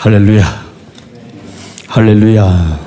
할렐루야. 0.00 0.64
할렐루야. 1.88 2.80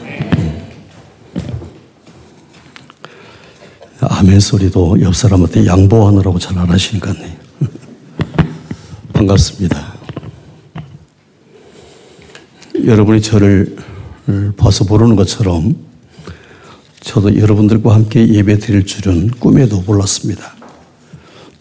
아멘 4.02 4.40
소리도 4.40 5.00
옆 5.02 5.16
사람한테 5.16 5.68
양보하느라고 5.68 6.40
잘 6.40 6.58
안 6.58 6.68
하시니까 6.72 7.14
반갑습니다. 9.14 9.94
여러분이 12.84 13.22
저를 13.22 13.76
봐서 14.58 14.84
모르는 14.84 15.16
것처럼 15.16 15.76
저도 17.00 17.38
여러분들과 17.38 17.94
함께 17.94 18.28
예배 18.28 18.58
드릴 18.58 18.88
줄은 18.88 19.30
꿈에도 19.40 19.82
몰랐습니다. 19.82 20.56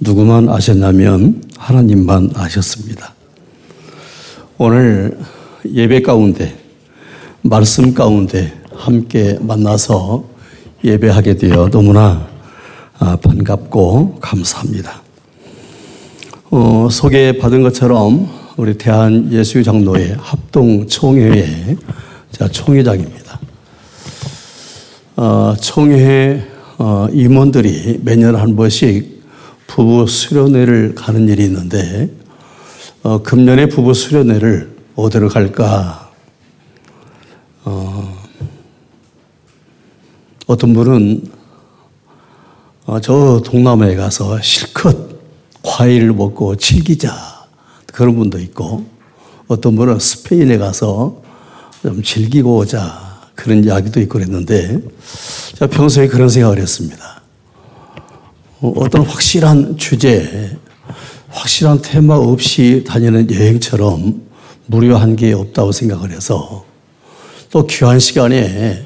누구만 0.00 0.48
아셨냐면 0.48 1.42
하나님만 1.58 2.30
아셨습니다. 2.36 3.12
오늘 4.56 5.18
예배 5.70 6.02
가운데, 6.02 6.56
말씀 7.42 7.94
가운데 7.94 8.52
함께 8.74 9.38
만나서 9.40 10.24
예배하게 10.84 11.36
되어 11.36 11.68
너무나 11.70 12.26
아, 12.98 13.16
반갑고 13.16 14.18
감사합니다. 14.20 15.02
어, 16.50 16.88
소개받은 16.90 17.62
것처럼 17.62 18.28
우리 18.56 18.74
대한예수장로회 18.74 20.16
합동총회의 20.18 21.76
총회장입니다. 22.50 23.40
어, 25.16 25.54
총회 25.60 26.44
어, 26.78 27.06
임원들이 27.12 28.00
매년 28.02 28.34
한 28.34 28.56
번씩 28.56 29.22
부부 29.66 30.06
수련회를 30.06 30.94
가는 30.94 31.28
일이 31.28 31.44
있는데 31.44 32.10
어, 33.02 33.22
금년에 33.22 33.66
부부 33.66 33.94
수련회를 33.94 34.71
어디로 34.94 35.28
갈까? 35.28 36.10
어, 37.64 38.22
어떤 40.46 40.74
분은 40.74 41.30
어, 42.84 43.00
저 43.00 43.40
동남아에 43.44 43.94
가서 43.94 44.40
실컷 44.42 45.12
과일을 45.62 46.12
먹고 46.12 46.56
즐기자 46.56 47.14
그런 47.86 48.16
분도 48.16 48.38
있고 48.38 48.84
어떤 49.48 49.76
분은 49.76 49.98
스페인에 49.98 50.58
가서 50.58 51.22
좀 51.80 52.02
즐기고 52.02 52.56
오자 52.56 53.30
그런 53.34 53.64
이야기도 53.64 54.00
있고 54.00 54.14
그랬는데 54.14 54.78
제가 55.54 55.68
평소에 55.68 56.08
그런 56.08 56.28
생각을 56.28 56.58
했습니다. 56.58 57.22
어, 58.60 58.72
어떤 58.76 59.06
확실한 59.06 59.78
주제, 59.78 60.58
확실한 61.30 61.80
테마 61.80 62.16
없이 62.16 62.84
다니는 62.86 63.30
여행처럼 63.32 64.31
무료한 64.66 65.16
게 65.16 65.32
없다고 65.32 65.72
생각을 65.72 66.10
해서 66.10 66.64
또 67.50 67.66
귀한 67.66 67.98
시간에 67.98 68.84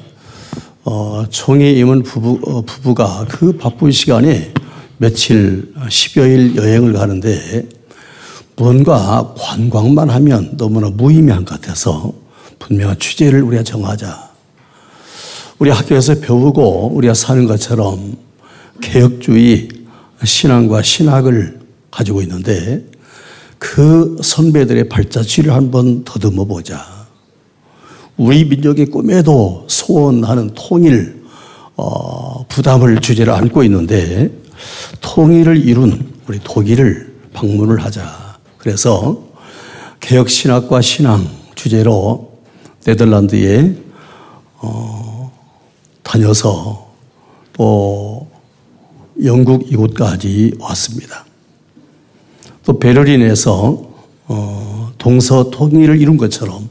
어, 0.83 1.25
총회 1.29 1.71
임원 1.71 2.03
부부, 2.03 2.39
어, 2.43 2.61
부부가 2.61 3.25
그 3.29 3.57
바쁜 3.57 3.91
시간에 3.91 4.53
며칠, 4.97 5.73
10여일 5.75 6.55
여행을 6.55 6.93
가는데 6.93 7.67
뭔가 8.55 9.33
관광만 9.37 10.09
하면 10.09 10.57
너무나 10.57 10.89
무의미한 10.89 11.45
것 11.45 11.61
같아서 11.61 12.13
분명한 12.59 12.97
주제를 12.97 13.43
우리가 13.43 13.63
정하자. 13.63 14.27
우리 15.59 15.69
학교에서 15.69 16.15
배우고 16.15 16.91
우리가 16.95 17.13
사는 17.13 17.45
것처럼 17.45 18.15
개혁주의 18.81 19.69
신앙과 20.23 20.81
신학을 20.81 21.59
가지고 21.91 22.21
있는데 22.21 22.83
그 23.59 24.17
선배들의 24.21 24.89
발자취를 24.89 25.53
한번 25.53 26.03
더듬어 26.03 26.45
보자. 26.45 26.85
우리 28.17 28.45
민족의 28.45 28.87
꿈에도 28.87 29.65
소원하는 29.67 30.51
통일, 30.55 31.23
어, 31.75 32.45
부담을 32.47 32.99
주제로 32.99 33.33
안고 33.33 33.63
있는데 33.63 34.31
통일을 35.01 35.57
이룬 35.57 36.13
우리 36.27 36.39
독일을 36.43 37.15
방문을 37.33 37.83
하자. 37.83 38.37
그래서 38.57 39.23
개혁신학과 39.99 40.81
신앙 40.81 41.27
주제로 41.55 42.39
네덜란드에 42.85 43.75
어, 44.55 45.31
다녀서 46.01 46.87
또 47.53 48.27
영국 49.23 49.71
이곳까지 49.71 50.55
왔습니다. 50.59 51.26
또 52.67 52.77
베를린에서 52.79 53.81
어, 54.25 54.91
동서 54.97 55.49
통일을 55.49 56.01
이룬 56.01 56.17
것처럼 56.17 56.67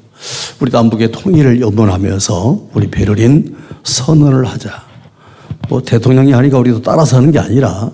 우리 0.60 0.70
남북의 0.70 1.10
통일을 1.10 1.62
염원하면서 1.62 2.68
우리 2.74 2.90
베를린 2.90 3.56
선언을 3.82 4.44
하자. 4.44 4.84
뭐 5.70 5.80
대통령이 5.80 6.32
하니까 6.32 6.58
우리도 6.58 6.82
따라서 6.82 7.16
하는 7.16 7.32
게 7.32 7.38
아니라 7.38 7.90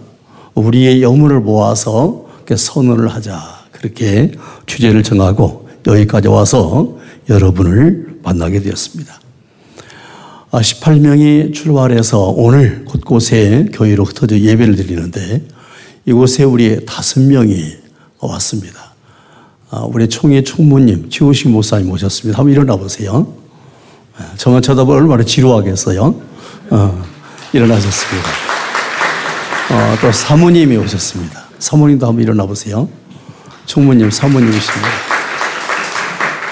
우리의 0.54 1.00
영혼을 1.00 1.38
모아서 1.38 2.26
선언을 2.54 3.06
하자. 3.06 3.40
그렇게 3.70 4.32
주제를 4.66 5.04
정하고 5.04 5.68
여기까지 5.86 6.26
와서 6.26 6.98
여러분을 7.30 8.18
만나게 8.24 8.62
되었습니다. 8.62 9.20
18명이 10.50 11.50
아, 11.50 11.52
출발해서 11.54 12.34
오늘 12.36 12.84
곳곳에 12.84 13.68
교회로 13.72 14.04
흩어져 14.04 14.40
예배를 14.40 14.74
드리는데 14.74 15.42
이곳에 16.04 16.42
우리 16.42 16.84
다섯 16.84 17.20
명이 17.20 17.81
왔습니다. 18.26 18.92
아, 19.70 19.80
우리 19.80 20.08
총회 20.08 20.42
총무님, 20.42 21.10
지우식 21.10 21.50
목사님 21.50 21.90
오셨습니다. 21.90 22.38
한번 22.38 22.52
일어나 22.52 22.76
보세요. 22.76 23.32
아, 24.16 24.32
저만 24.36 24.62
쳐다보면 24.62 25.02
얼마나 25.02 25.24
지루하겠어요. 25.24 26.14
어, 26.70 27.04
일어나셨습니다. 27.52 28.28
어, 29.70 29.96
또 30.00 30.12
사모님이 30.12 30.76
오셨습니다. 30.76 31.44
사모님도 31.58 32.06
한번 32.06 32.22
일어나 32.22 32.44
보세요. 32.46 32.88
총무님, 33.66 34.10
사모님이십니다. 34.10 34.88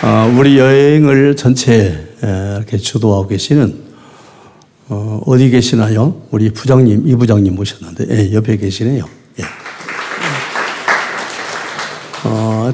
어, 0.03 0.35
우리 0.39 0.59
여행을 0.59 1.37
전체 1.37 2.09
이렇게 2.23 2.79
주도하고 2.79 3.29
계시는 3.29 3.91
어, 4.89 5.37
디 5.37 5.51
계시나요? 5.51 6.23
우리 6.31 6.51
부장님, 6.51 7.07
이 7.07 7.15
부장님 7.15 7.55
모셨는데 7.55 8.07
예, 8.11 8.33
옆에 8.33 8.57
계시네요. 8.57 9.05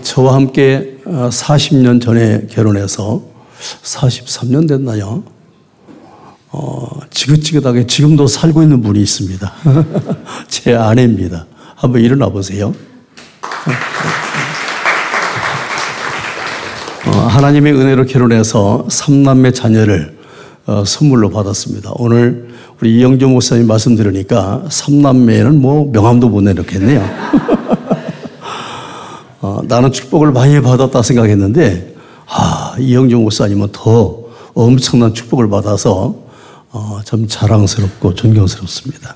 저와 0.06 0.34
함께 0.34 0.99
40년 1.05 1.97
어, 1.97 1.99
전에 1.99 2.47
결혼해서 2.49 3.22
43년 3.83 4.69
됐나요? 4.69 5.25
어, 6.53 6.89
지긋지긋하게 7.11 7.89
지금도 7.89 8.28
살고 8.28 8.62
있는 8.62 8.83
분이 8.83 9.00
있습니다. 9.00 9.53
제 10.47 10.75
아내입니다. 10.77 11.47
한번 11.75 12.03
일어나 12.03 12.28
보세요. 12.28 12.72
어, 17.06 17.11
하나님의 17.11 17.72
은혜로 17.72 18.06
결혼해서 18.06 18.87
삼남매 18.89 19.50
자녀를 19.50 20.16
어, 20.66 20.84
선물로 20.87 21.31
받았습니다. 21.31 21.91
오늘 21.97 22.55
우리 22.81 22.97
이영주 22.97 23.27
목사님 23.27 23.66
말씀 23.66 23.97
들으니까 23.97 24.62
삼남매는 24.69 25.61
뭐 25.61 25.91
명함도 25.91 26.28
못 26.28 26.43
내놓겠네요. 26.43 27.56
어, 29.47 29.62
나는 29.62 29.93
축복을 29.93 30.33
많이 30.33 30.61
받았다 30.61 31.03
생각했는데, 31.03 31.95
아, 32.27 32.75
이영종 32.81 33.23
목사님은 33.23 33.69
더 33.71 34.25
엄청난 34.55 35.15
축복을 35.15 35.49
받아서 35.49 36.17
어, 36.73 37.01
참 37.05 37.29
자랑스럽고 37.29 38.15
존경스럽습니다. 38.15 39.15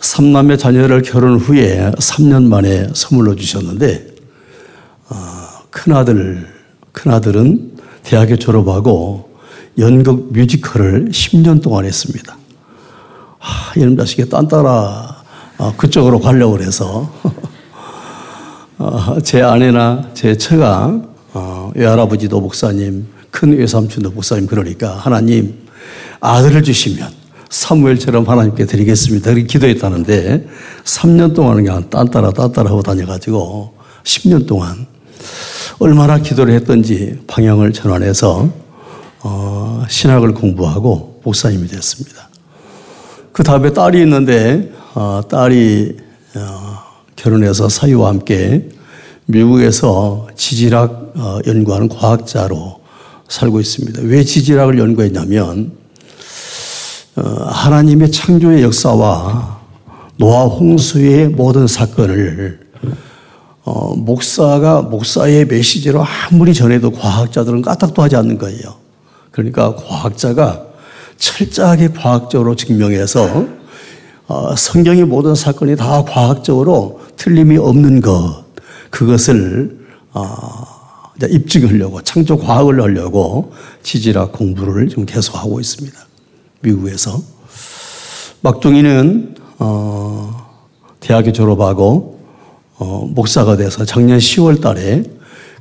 삼남매 0.00 0.56
자녀를 0.56 1.02
결혼 1.02 1.38
후에 1.38 1.90
3년 1.98 2.44
만에 2.44 2.88
선물로 2.94 3.36
주셨는데, 3.36 4.14
어, 5.10 5.14
큰아들, 5.68 6.48
큰아들은 6.92 7.76
대학에 8.02 8.36
졸업하고 8.36 9.28
연극 9.78 10.32
뮤지컬을 10.32 11.10
10년 11.10 11.62
동안 11.62 11.84
했습니다. 11.84 12.38
아, 13.40 13.72
이놈 13.76 13.94
자식이 13.98 14.30
딴따라 14.30 15.16
어, 15.58 15.74
그쪽으로 15.76 16.20
가려고 16.20 16.58
해서 16.60 17.10
어, 18.78 19.18
제 19.22 19.40
아내나 19.40 20.10
제 20.12 20.36
처가 20.36 21.00
어, 21.32 21.72
외할아버지도 21.74 22.40
목사님, 22.40 23.06
큰 23.30 23.56
외삼촌도 23.56 24.10
목사님 24.10 24.46
그러니까 24.46 24.96
하나님 24.96 25.66
아들을 26.20 26.62
주시면 26.62 27.08
사무엘처럼 27.48 28.28
하나님께 28.28 28.66
드리겠습니다. 28.66 29.30
그렇게 29.30 29.46
기도했다는데 29.46 30.46
3년 30.84 31.34
동안 31.34 31.56
그냥 31.56 31.88
딴따라 31.88 32.32
딴따라 32.32 32.70
하고 32.70 32.82
다녀가지고 32.82 33.74
10년 34.02 34.46
동안 34.46 34.86
얼마나 35.78 36.18
기도를 36.18 36.54
했던지 36.54 37.18
방향을 37.26 37.72
전환해서 37.72 38.48
어, 39.22 39.84
신학을 39.88 40.34
공부하고 40.34 41.20
목사님이 41.24 41.66
됐습니다. 41.68 42.28
그 43.32 43.42
다음에 43.42 43.72
딸이 43.72 44.00
있는데 44.02 44.72
어, 44.94 45.22
딸이 45.28 45.96
어, 46.36 46.75
결혼해서 47.26 47.68
사위와 47.68 48.08
함께 48.08 48.68
미국에서 49.26 50.28
지질학 50.36 51.12
어, 51.16 51.40
연구하는 51.44 51.88
과학자로 51.88 52.78
살고 53.26 53.58
있습니다. 53.58 54.02
왜 54.04 54.22
지질학을 54.22 54.78
연구했냐면 54.78 55.72
어, 57.16 57.22
하나님의 57.22 58.12
창조의 58.12 58.62
역사와 58.62 59.58
노아 60.18 60.44
홍수의 60.44 61.30
모든 61.30 61.66
사건을 61.66 62.60
어, 63.64 63.96
목사가 63.96 64.82
목사의 64.82 65.46
메시지로 65.46 66.04
아무리 66.04 66.54
전해도 66.54 66.92
과학자들은 66.92 67.62
까딱도 67.62 68.02
하지 68.02 68.14
않는 68.14 68.38
거예요. 68.38 68.76
그러니까 69.32 69.74
과학자가 69.74 70.64
철저하게 71.18 71.88
과학적으로 71.88 72.54
증명해서 72.54 73.24
어, 73.24 73.48
성경의 74.56 75.04
모든 75.04 75.34
사건이 75.34 75.76
다 75.76 76.02
과학적으로 76.04 77.00
틀림이 77.16 77.56
없는 77.58 78.00
것 78.00 78.44
그것을 78.90 79.86
어, 80.12 80.66
입증하려고 81.30 82.02
창조 82.02 82.36
과학을 82.36 82.80
하려고 82.82 83.52
지질학 83.82 84.32
공부를 84.32 84.88
지금 84.88 85.06
계속하고 85.06 85.60
있습니다. 85.60 85.98
미국에서 86.60 87.20
막둥이는 88.40 89.36
어, 89.58 90.46
대학에 91.00 91.32
졸업하고 91.32 92.20
어, 92.78 93.08
목사가 93.14 93.56
돼서 93.56 93.84
작년 93.84 94.18
10월 94.18 94.60
달에 94.60 95.04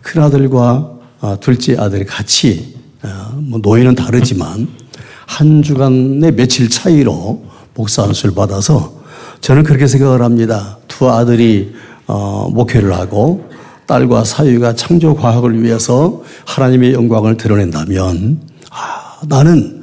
큰 0.02 0.22
아들과 0.22 0.92
어, 1.22 1.38
둘째 1.40 1.78
아들이 1.78 2.06
같이 2.06 2.76
어, 3.04 3.36
뭐 3.36 3.60
노예는 3.62 3.96
다르지만 3.96 4.68
한 5.26 5.62
주간의 5.62 6.34
며칠 6.34 6.70
차이로 6.70 7.44
목사 7.76 8.04
안수를 8.04 8.34
받아서 8.34 8.94
저는 9.42 9.64
그렇게 9.64 9.86
생각을 9.86 10.22
합니다. 10.22 10.80
두 10.88 11.10
아들이 11.10 11.76
어, 12.08 12.50
목회를 12.52 12.94
하고 12.94 13.50
딸과 13.86 14.24
사위가 14.24 14.74
창조 14.76 15.16
과학을 15.16 15.62
위해서 15.62 16.24
하나님의 16.46 16.94
영광을 16.94 17.38
드러낸다면 17.38 18.40
아, 18.72 19.20
나는 19.28 19.82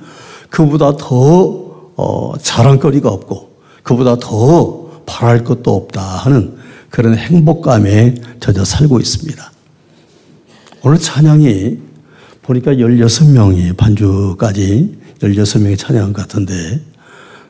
그보다 0.51 0.97
더 0.97 1.63
어, 1.97 2.33
자랑거리가 2.41 3.09
없고 3.09 3.53
그보다 3.83 4.17
더 4.17 5.03
바랄 5.07 5.45
것도 5.45 5.75
없다 5.75 6.01
하는 6.01 6.57
그런 6.91 7.17
행복감에 7.17 8.15
젖어 8.41 8.65
살고 8.65 9.01
있습니다. 9.01 9.53
오늘 10.83 10.99
찬양이 10.99 11.79
보니까 12.43 12.73
16명이 12.73 13.77
반주까지 13.77 14.99
16명이 15.21 15.79
찬양 15.79 16.13
같은데 16.13 16.81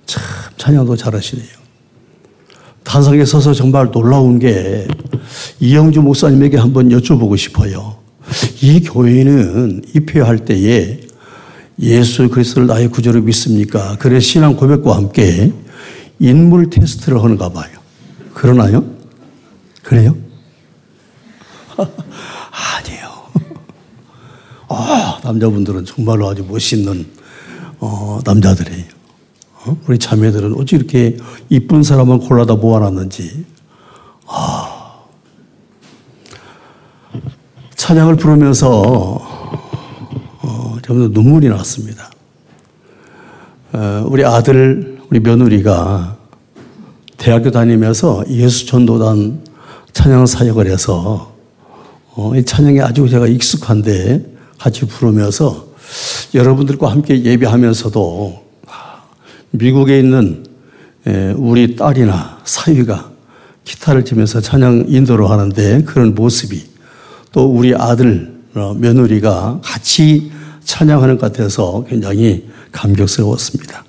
참 0.06 0.22
찬양도 0.56 0.96
잘하시네요. 0.96 1.62
단상에 2.84 3.24
서서 3.24 3.54
정말 3.54 3.90
놀라운 3.90 4.38
게 4.38 4.86
이영주 5.60 6.02
목사님에게 6.02 6.56
한번 6.56 6.88
여쭤보고 6.88 7.36
싶어요. 7.36 7.96
이 8.60 8.80
교회는 8.80 9.82
입회할 9.94 10.44
때에 10.44 11.00
예수 11.80 12.28
그리스도를 12.28 12.68
나의 12.68 12.88
구조로 12.88 13.22
믿습니까? 13.22 13.96
그래 13.98 14.20
신앙 14.20 14.56
고백과 14.56 14.96
함께 14.96 15.52
인물 16.18 16.70
테스트를 16.70 17.22
하는가 17.22 17.48
봐요. 17.48 17.70
그러나요? 18.34 18.84
그래요? 19.82 20.16
아니에요. 21.76 23.08
아, 24.68 25.20
남자분들은 25.24 25.84
정말로 25.84 26.28
아주 26.28 26.44
멋있는 26.48 27.06
어, 27.78 28.20
남자들이에요. 28.24 28.84
어? 28.84 28.91
우리 29.86 29.98
자매들은 29.98 30.54
어찌 30.54 30.76
이렇게 30.76 31.16
이쁜 31.48 31.82
사람을 31.82 32.18
골라다 32.18 32.56
모아놨는지. 32.56 33.44
아. 34.26 34.82
찬양을 37.76 38.16
부르면서 38.16 39.20
어, 40.42 40.76
좀 40.82 41.12
눈물이 41.12 41.48
났습니다. 41.48 42.10
어, 43.72 44.04
우리 44.06 44.24
아들, 44.24 45.00
우리 45.10 45.20
며느리가 45.20 46.16
대학교 47.16 47.50
다니면서 47.50 48.24
예수 48.30 48.66
전도단 48.66 49.44
찬양 49.92 50.26
사역을 50.26 50.66
해서 50.66 51.32
어, 52.14 52.32
이 52.34 52.44
찬양에 52.44 52.80
아주 52.80 53.08
제가 53.08 53.26
익숙한데 53.26 54.32
같이 54.58 54.86
부르면서 54.86 55.66
여러분들과 56.34 56.90
함께 56.90 57.22
예배하면서도 57.22 58.42
미국에 59.52 59.98
있는 59.98 60.44
우리 61.36 61.76
딸이나 61.76 62.40
사위가 62.44 63.10
기타를 63.64 64.04
치면서 64.04 64.40
찬양 64.40 64.86
인도를 64.88 65.30
하는데 65.30 65.82
그런 65.84 66.14
모습이 66.14 66.64
또 67.30 67.46
우리 67.46 67.74
아들 67.74 68.32
어, 68.54 68.74
며느리가 68.78 69.60
같이 69.62 70.30
찬양하는 70.64 71.16
것 71.16 71.32
같아서 71.32 71.84
굉장히 71.88 72.48
감격스러웠습니다. 72.70 73.84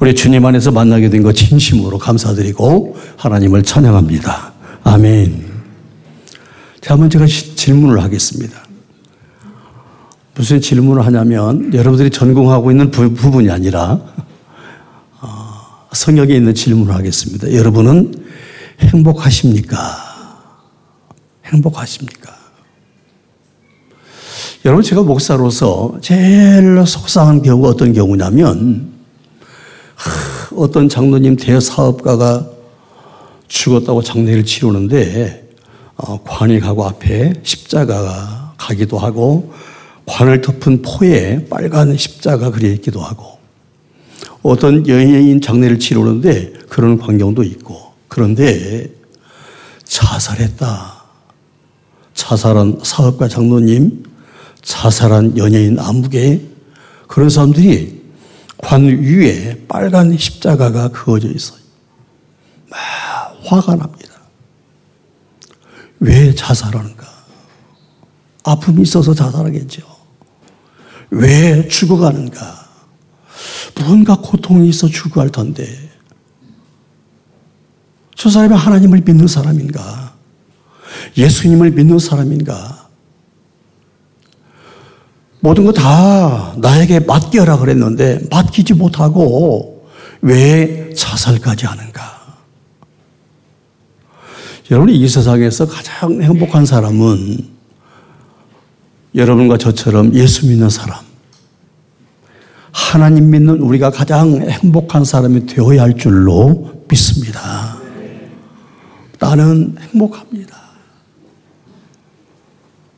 우리 0.00 0.14
주님 0.14 0.44
안에서 0.44 0.70
만나게 0.70 1.10
된것 1.10 1.34
진심으로 1.34 1.98
감사드리고 1.98 2.96
하나님을 3.16 3.62
찬양합니다. 3.62 4.52
아멘. 4.84 5.46
자, 6.80 6.94
한번 6.94 7.10
제가 7.10 7.26
질문을 7.26 8.02
하겠습니다. 8.02 8.62
무슨 10.34 10.60
질문을 10.60 11.04
하냐면 11.04 11.72
여러분들이 11.72 12.10
전공하고 12.10 12.70
있는 12.70 12.90
부, 12.90 13.12
분이 13.12 13.50
아니라 13.50 13.92
어, 13.92 14.35
성역에 15.92 16.34
있는 16.34 16.54
질문을 16.54 16.94
하겠습니다. 16.94 17.52
여러분은 17.52 18.26
행복하십니까? 18.80 19.78
행복하십니까? 21.44 22.36
여러분 24.64 24.82
제가 24.82 25.02
목사로서 25.02 25.96
제일 26.00 26.84
속상한 26.86 27.42
경우가 27.42 27.68
어떤 27.68 27.92
경우냐면 27.92 28.92
어떤 30.56 30.88
장로님 30.88 31.36
대사업가가 31.36 32.48
죽었다고 33.48 34.02
장례를 34.02 34.44
치르는데 34.44 35.48
어, 35.96 36.20
관이 36.24 36.60
가고 36.60 36.84
앞에 36.84 37.34
십자가가 37.42 38.54
가기도 38.58 38.98
하고 38.98 39.52
관을 40.04 40.40
덮은 40.40 40.82
포에 40.82 41.46
빨간 41.48 41.96
십자가 41.96 42.50
그려 42.50 42.68
있기도 42.70 43.00
하고 43.00 43.35
어떤 44.48 44.86
여인 44.88 45.40
장례를 45.40 45.78
치르는데 45.78 46.52
그런 46.68 46.98
광경도 46.98 47.42
있고 47.42 47.92
그런데 48.08 48.90
자살했다. 49.84 50.96
자살한 52.14 52.80
사업가 52.82 53.28
장로님, 53.28 54.04
자살한 54.62 55.36
연예인 55.36 55.78
아무개 55.78 56.40
그런 57.06 57.28
사람들이 57.28 58.02
관 58.58 58.84
위에 58.84 59.66
빨간 59.68 60.16
십자가가 60.16 60.88
그어져 60.88 61.28
있어요. 61.28 61.60
막 62.68 62.78
화가 63.44 63.76
납니다. 63.76 64.14
왜 66.00 66.34
자살하는가? 66.34 67.06
아픔이 68.44 68.82
있어서 68.82 69.14
자살하겠죠. 69.14 69.82
왜 71.10 71.68
죽어가는가? 71.68 72.65
무언가 73.76 74.16
고통이 74.16 74.68
있어 74.68 74.88
죽어갈 74.88 75.30
텐데. 75.30 75.66
저 78.14 78.30
사람이 78.30 78.54
하나님을 78.54 79.02
믿는 79.02 79.26
사람인가? 79.26 80.14
예수님을 81.16 81.72
믿는 81.72 81.98
사람인가? 81.98 82.88
모든 85.40 85.64
거 85.64 85.72
다 85.72 86.54
나에게 86.56 87.00
맡겨라 87.00 87.58
그랬는데 87.58 88.26
맡기지 88.30 88.74
못하고 88.74 89.86
왜 90.22 90.92
자살까지 90.94 91.66
하는가? 91.66 92.16
여러분 94.70 94.90
이 94.90 95.06
세상에서 95.08 95.66
가장 95.66 96.20
행복한 96.22 96.66
사람은 96.66 97.38
여러분과 99.14 99.58
저처럼 99.58 100.12
예수 100.14 100.46
믿는 100.48 100.68
사람, 100.68 100.98
하나님 102.76 103.30
믿는 103.30 103.58
우리가 103.60 103.90
가장 103.90 104.38
행복한 104.50 105.02
사람이 105.02 105.46
되어야 105.46 105.80
할 105.80 105.96
줄로 105.96 106.84
믿습니다. 106.90 107.78
나는 109.18 109.74
행복합니다. 109.80 110.54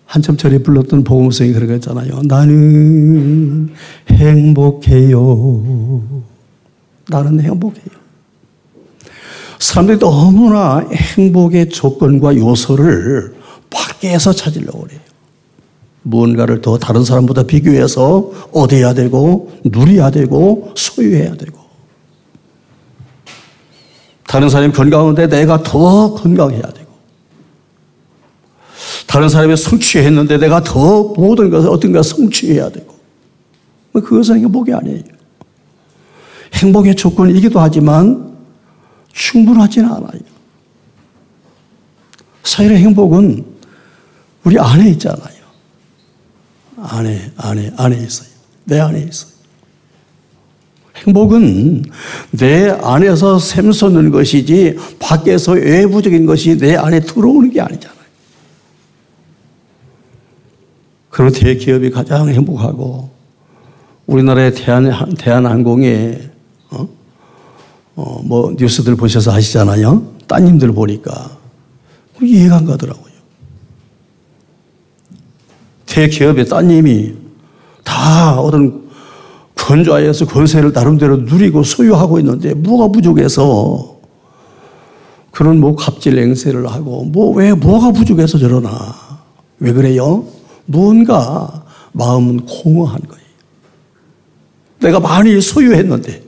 한참 0.05 0.37
전에 0.37 0.59
불렀던 0.59 1.05
복음성이 1.05 1.53
그러겠잖아요. 1.53 2.23
나는 2.25 3.73
행복해요. 4.11 5.23
나는 7.09 7.41
행복해요. 7.41 7.99
사람들이 9.61 10.01
너무나 10.01 10.85
행복의 10.91 11.69
조건과 11.69 12.35
요소를 12.37 13.37
밖에서 13.71 14.33
찾으려고 14.33 14.81
그래요. 14.81 15.08
무언가를 16.09 16.61
더 16.61 16.79
다른 16.79 17.05
사람보다 17.05 17.45
비교해서 17.45 18.31
얻어야 18.53 18.95
되고 18.95 19.53
누려야 19.65 20.11
되고 20.11 20.73
소유해야 20.75 21.37
되고 21.37 21.59
다른 24.27 24.49
사람이 24.49 24.73
건강한데 24.73 25.29
내가 25.29 25.63
더 25.63 26.15
건강해야 26.15 26.63
되고 26.63 26.89
다른 29.09 29.29
사람이 29.31 29.57
성취했는데 29.57 30.37
내가 30.37 30.63
더 30.63 31.03
모든 31.17 31.49
것을 31.49 31.71
어떤가 31.71 32.03
성취해야 32.03 32.69
되고. 32.69 32.95
뭐 33.93 34.03
그것은 34.03 34.37
행복이 34.37 34.73
아니에요. 34.73 35.03
행복의 36.53 36.95
조건이기도 36.95 37.59
하지만 37.59 38.37
충분하지는 39.13 39.91
않아요. 39.91 40.21
사실의 42.43 42.79
행복은 42.79 43.45
우리 44.45 44.59
안에 44.59 44.91
있잖아요. 44.91 45.38
안에, 46.83 47.33
안에, 47.37 47.73
안에 47.77 47.97
있어요. 47.97 48.29
내 48.65 48.79
안에 48.81 49.01
있어요. 49.01 49.39
행복은 50.97 51.85
내 52.33 52.71
안에서 52.71 53.39
샘솟는 53.39 54.11
것이지 54.11 54.77
밖에서 54.99 55.53
외부적인 55.53 56.27
것이 56.27 56.59
내 56.59 56.77
안에 56.77 57.01
들어오는 57.01 57.51
게 57.51 57.61
아니잖아요. 57.61 57.99
그런 61.11 61.33
대기업이 61.33 61.91
가장 61.91 62.29
행복하고 62.29 63.11
우리나라의 64.07 64.55
대한, 64.55 65.15
대한항공에 65.17 66.31
어? 66.71 66.89
어, 67.97 68.23
뭐 68.25 68.55
뉴스들 68.57 68.97
보셔서 68.97 69.33
하시잖아요. 69.33 70.17
따님들 70.27 70.73
보니까 70.73 71.37
이해가 72.23 72.59
안 72.59 72.65
가더라고요. 72.65 73.08
대기업의 75.89 76.47
따님이 76.49 77.15
다 77.85 78.39
어떤 78.41 78.89
건좌에서 79.55 80.27
권세를 80.27 80.73
나름대로 80.73 81.17
누리고 81.19 81.63
소유하고 81.63 82.19
있는데 82.21 82.55
뭐가 82.55 82.89
부족해서 82.93 83.97
그런 85.33 85.61
뭐 85.61 85.75
갑질 85.77 86.19
행세를 86.19 86.67
하고 86.67 87.05
뭐 87.05 87.35
왜 87.35 87.53
뭐가 87.55 87.93
부족해서 87.93 88.39
저러나 88.39 88.71
왜 89.61 89.73
그래요? 89.73 90.25
뭔가 90.67 91.65
마음은 91.93 92.47
공허한 92.47 93.01
거예요. 93.01 93.25
내가 94.81 95.01
많이 95.01 95.41
소유했는데 95.41 96.23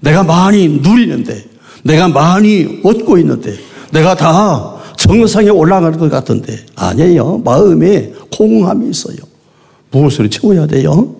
내가 0.00 0.22
많이 0.22 0.68
누리는데 0.68 1.44
내가 1.82 2.08
많이 2.08 2.80
얻고 2.84 3.18
있는데 3.18 3.54
내가 3.90 4.14
다 4.14 4.76
정상에 4.96 5.48
올라가는 5.48 5.98
것 5.98 6.10
같은데 6.10 6.58
아니에요. 6.76 7.38
마음에 7.38 8.12
공허함이 8.30 8.90
있어요. 8.90 9.16
무엇으로 9.90 10.28
채워야 10.28 10.66
돼요? 10.66 11.16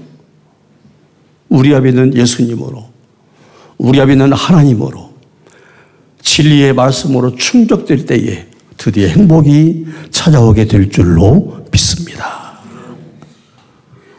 우리 1.49 1.75
앞에 1.75 1.89
있는 1.89 2.17
예수님으로 2.17 2.85
우리 3.79 4.01
앞에 4.01 4.13
있는 4.13 4.33
하나님으로 4.33 5.11
진리의 6.23 6.75
말씀으로 6.75 7.35
충족될 7.35 8.07
때에 8.07 8.47
드디어 8.77 9.09
행복이 9.09 9.87
찾아오게 10.11 10.67
될 10.67 10.91
줄로 10.91 11.65
믿습니다. 11.73 12.59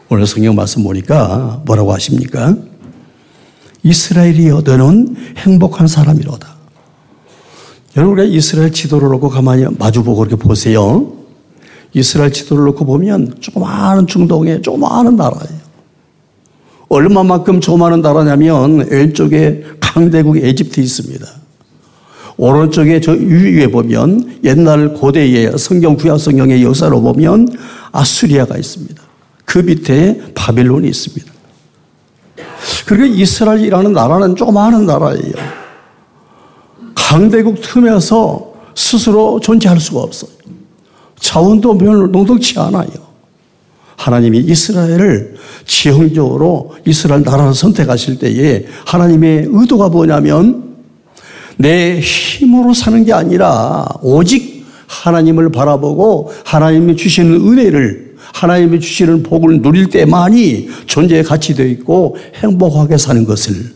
오늘 0.08 0.26
성경 0.26 0.54
말씀 0.54 0.82
보니까 0.82 1.62
뭐라고 1.64 1.92
하십니까? 1.94 2.54
이스라엘이여 3.82 4.62
너는 4.64 5.16
행복한 5.38 5.86
사람이로다. 5.86 6.52
여러분 7.96 8.26
이스라엘 8.26 8.72
지도를 8.72 9.08
놓고 9.08 9.28
가만히 9.28 9.64
마주보고 9.78 10.26
이렇게 10.26 10.36
보세요. 10.36 11.21
이스라엘 11.94 12.32
지도를 12.32 12.64
놓고 12.64 12.84
보면 12.86 13.34
조그마한 13.40 14.06
중동에 14.06 14.60
조그마한 14.62 15.16
나라예요. 15.16 15.62
얼마만큼 16.88 17.60
조그마한 17.60 18.00
나라냐면 18.00 18.86
왼쪽에 18.90 19.64
강대국 19.80 20.38
에집트 20.38 20.80
있습니다. 20.80 21.26
오른쪽에 22.36 23.00
저 23.00 23.12
위에 23.12 23.66
보면 23.66 24.40
옛날 24.42 24.94
고대의 24.94 25.58
성경 25.58 25.96
구약 25.96 26.18
성경의 26.18 26.62
역사로 26.64 27.00
보면 27.02 27.48
아수리아가 27.92 28.56
있습니다. 28.56 29.02
그 29.44 29.58
밑에 29.58 30.20
바빌론이 30.34 30.88
있습니다. 30.88 31.32
그리고 32.86 33.04
이스라엘이라는 33.04 33.92
나라는 33.92 34.36
조그마한 34.36 34.86
나라예요. 34.86 35.34
강대국 36.94 37.60
틈에서 37.60 38.52
스스로 38.74 39.38
존재할 39.40 39.78
수가 39.78 40.00
없어요. 40.00 40.30
자원도 41.22 41.78
별로 41.78 42.08
농덕치 42.08 42.58
않아요. 42.58 42.90
하나님이 43.96 44.40
이스라엘을 44.40 45.36
지형적으로 45.64 46.74
이스라엘 46.84 47.22
나라를 47.22 47.54
선택하실 47.54 48.18
때에 48.18 48.66
하나님의 48.84 49.46
의도가 49.48 49.88
뭐냐면 49.88 50.74
내 51.56 52.00
힘으로 52.00 52.74
사는 52.74 53.04
게 53.04 53.12
아니라 53.12 53.86
오직 54.02 54.66
하나님을 54.88 55.52
바라보고 55.52 56.32
하나님이 56.44 56.96
주시는 56.96 57.36
은혜를 57.36 58.16
하나님이 58.34 58.80
주시는 58.80 59.22
복을 59.22 59.62
누릴 59.62 59.88
때만이 59.88 60.68
존재의 60.86 61.22
가치 61.22 61.54
되어 61.54 61.66
있고 61.66 62.16
행복하게 62.34 62.98
사는 62.98 63.24
것을 63.24 63.72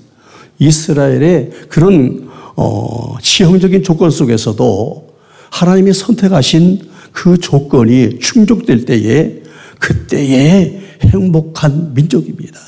이스라엘의 0.58 1.50
그런 1.68 2.28
어, 2.56 3.16
지형적인 3.22 3.84
조건 3.84 4.10
속에서도 4.10 5.06
하나님이 5.50 5.92
선택하신 5.92 6.95
그 7.16 7.38
조건이 7.38 8.18
충족될 8.18 8.84
때에 8.84 9.42
그때에 9.78 10.82
행복한 11.00 11.94
민족입니다. 11.94 12.60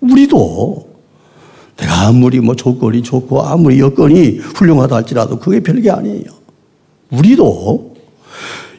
우리도 0.00 0.88
내가 1.76 2.06
아무리 2.06 2.38
뭐 2.38 2.54
조건이 2.54 3.02
좋고 3.02 3.42
아무리 3.42 3.80
여건이 3.80 4.38
훌륭하다 4.38 4.94
할지라도 4.94 5.40
그게 5.40 5.58
별게 5.58 5.90
아니에요. 5.90 6.22
우리도 7.10 7.96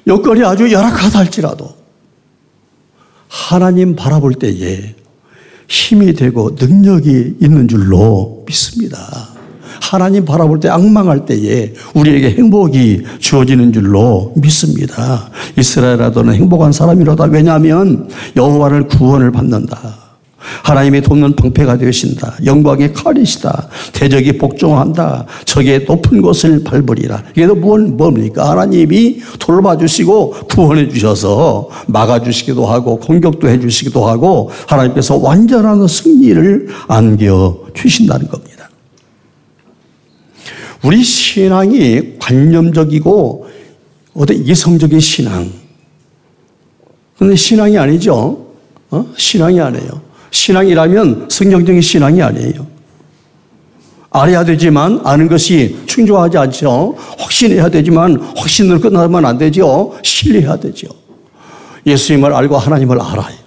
여건이 0.08 0.46
아주 0.46 0.72
열악하다 0.72 1.20
할지라도 1.20 1.76
하나님 3.28 3.98
바라볼 3.98 4.36
때에 4.36 4.96
힘이 5.68 6.14
되고 6.14 6.56
능력이 6.58 7.36
있는 7.42 7.68
줄로 7.68 8.46
믿습니다. 8.48 9.31
하나님 9.92 10.24
바라볼 10.24 10.62
때 10.62 10.70
악망할 10.70 11.26
때에 11.26 11.74
우리에게 11.94 12.30
행복이 12.38 13.02
주어지는 13.20 13.74
줄로 13.74 14.32
믿습니다. 14.38 15.30
이스라엘라도는 15.58 16.34
행복한 16.34 16.72
사람이로다. 16.72 17.26
왜냐하면 17.26 18.08
여호와를 18.38 18.88
구원을 18.88 19.34
받는다. 19.34 19.98
하나님의 20.64 21.02
돕는 21.02 21.36
방패가 21.36 21.78
되신다. 21.78 22.38
영광의 22.46 22.94
칼이시다. 22.94 23.68
대적이 23.92 24.38
복종한다. 24.38 25.26
적의 25.44 25.84
높은 25.84 26.22
곳을 26.22 26.64
밟으리라. 26.64 27.24
이게 27.32 27.46
뭔, 27.48 27.98
뭡니까? 27.98 28.50
하나님이 28.50 29.20
돌봐주시고 29.40 30.32
구원해 30.50 30.88
주셔서 30.88 31.68
막아주시기도 31.88 32.66
하고 32.66 32.98
공격도 32.98 33.50
해 33.50 33.60
주시기도 33.60 34.08
하고 34.08 34.52
하나님께서 34.68 35.18
완전한 35.18 35.86
승리를 35.86 36.70
안겨 36.88 37.58
주신다는 37.74 38.30
겁니다. 38.30 38.51
우리 40.84 41.04
신앙이 41.04 42.18
관념적이고 42.20 43.48
어떤 44.14 44.38
이성적인 44.38 45.00
신앙. 45.00 45.52
근데 47.18 47.36
신앙이 47.36 47.78
아니죠. 47.78 48.48
어? 48.90 49.06
신앙이 49.16 49.60
아니에요. 49.62 50.02
신앙이라면 50.32 51.28
성경적인 51.30 51.82
신앙이 51.82 52.22
아니에요. 52.22 52.66
알아야 54.10 54.44
되지만 54.44 55.02
아는 55.06 55.30
것이 55.30 55.78
충족하지 55.86 56.38
않죠. 56.38 56.96
확신해야 57.18 57.70
되지만 57.70 58.18
확신으로 58.36 58.82
끝나면 58.82 59.26
안 59.26 59.38
되죠. 59.38 59.98
신뢰해야 60.04 60.58
되죠. 60.58 60.88
예수님을 61.86 62.34
알고 62.34 62.58
하나님을 62.58 63.00
알아요. 63.00 63.38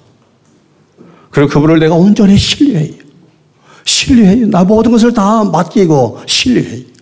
그리고 1.31 1.51
그분을 1.51 1.81
내가 1.81 1.97
온전히 1.97 2.39
신뢰해요. 2.39 2.95
신뢰해요. 3.85 4.47
나 4.47 4.65
모든 4.65 4.93
것을 4.93 5.13
다 5.13 5.45
맡기고 5.45 6.21
신뢰해요. 6.27 6.94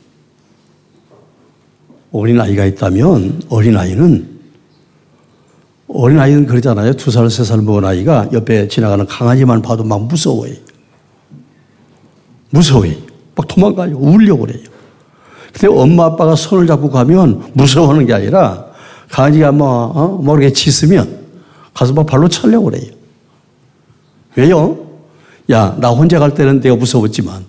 어린아이가 2.12 2.64
있다면 2.66 3.42
어린아이는 3.48 4.32
어린아이는 5.88 6.46
그러잖아요. 6.46 6.94
두 6.94 7.10
살, 7.10 7.28
세 7.30 7.44
살 7.44 7.60
먹은 7.62 7.84
아이가 7.84 8.28
옆에 8.32 8.68
지나가는 8.68 9.04
강아지만 9.06 9.60
봐도 9.62 9.84
막 9.84 10.02
무서워해. 10.06 10.54
무서워해. 12.50 12.96
막 13.34 13.46
도망가요. 13.48 13.96
울려고 13.96 14.46
그래요. 14.46 14.62
근데 15.52 15.68
엄마 15.68 16.06
아빠가 16.06 16.34
손을 16.34 16.66
잡고 16.66 16.90
가면 16.90 17.50
무서워하는 17.54 18.06
게 18.06 18.14
아니라 18.14 18.66
강아지가 19.10 19.52
뭐, 19.52 19.68
어? 19.94 20.08
모르게 20.22 20.52
짖으면 20.52 21.20
가서 21.74 21.92
막 21.92 22.06
발로 22.06 22.28
차려고 22.28 22.66
그래요. 22.66 22.90
왜요? 24.36 24.78
야, 25.50 25.76
나 25.78 25.90
혼자 25.90 26.18
갈 26.18 26.32
때는 26.34 26.60
내가 26.60 26.76
무서웠지만 26.76 27.44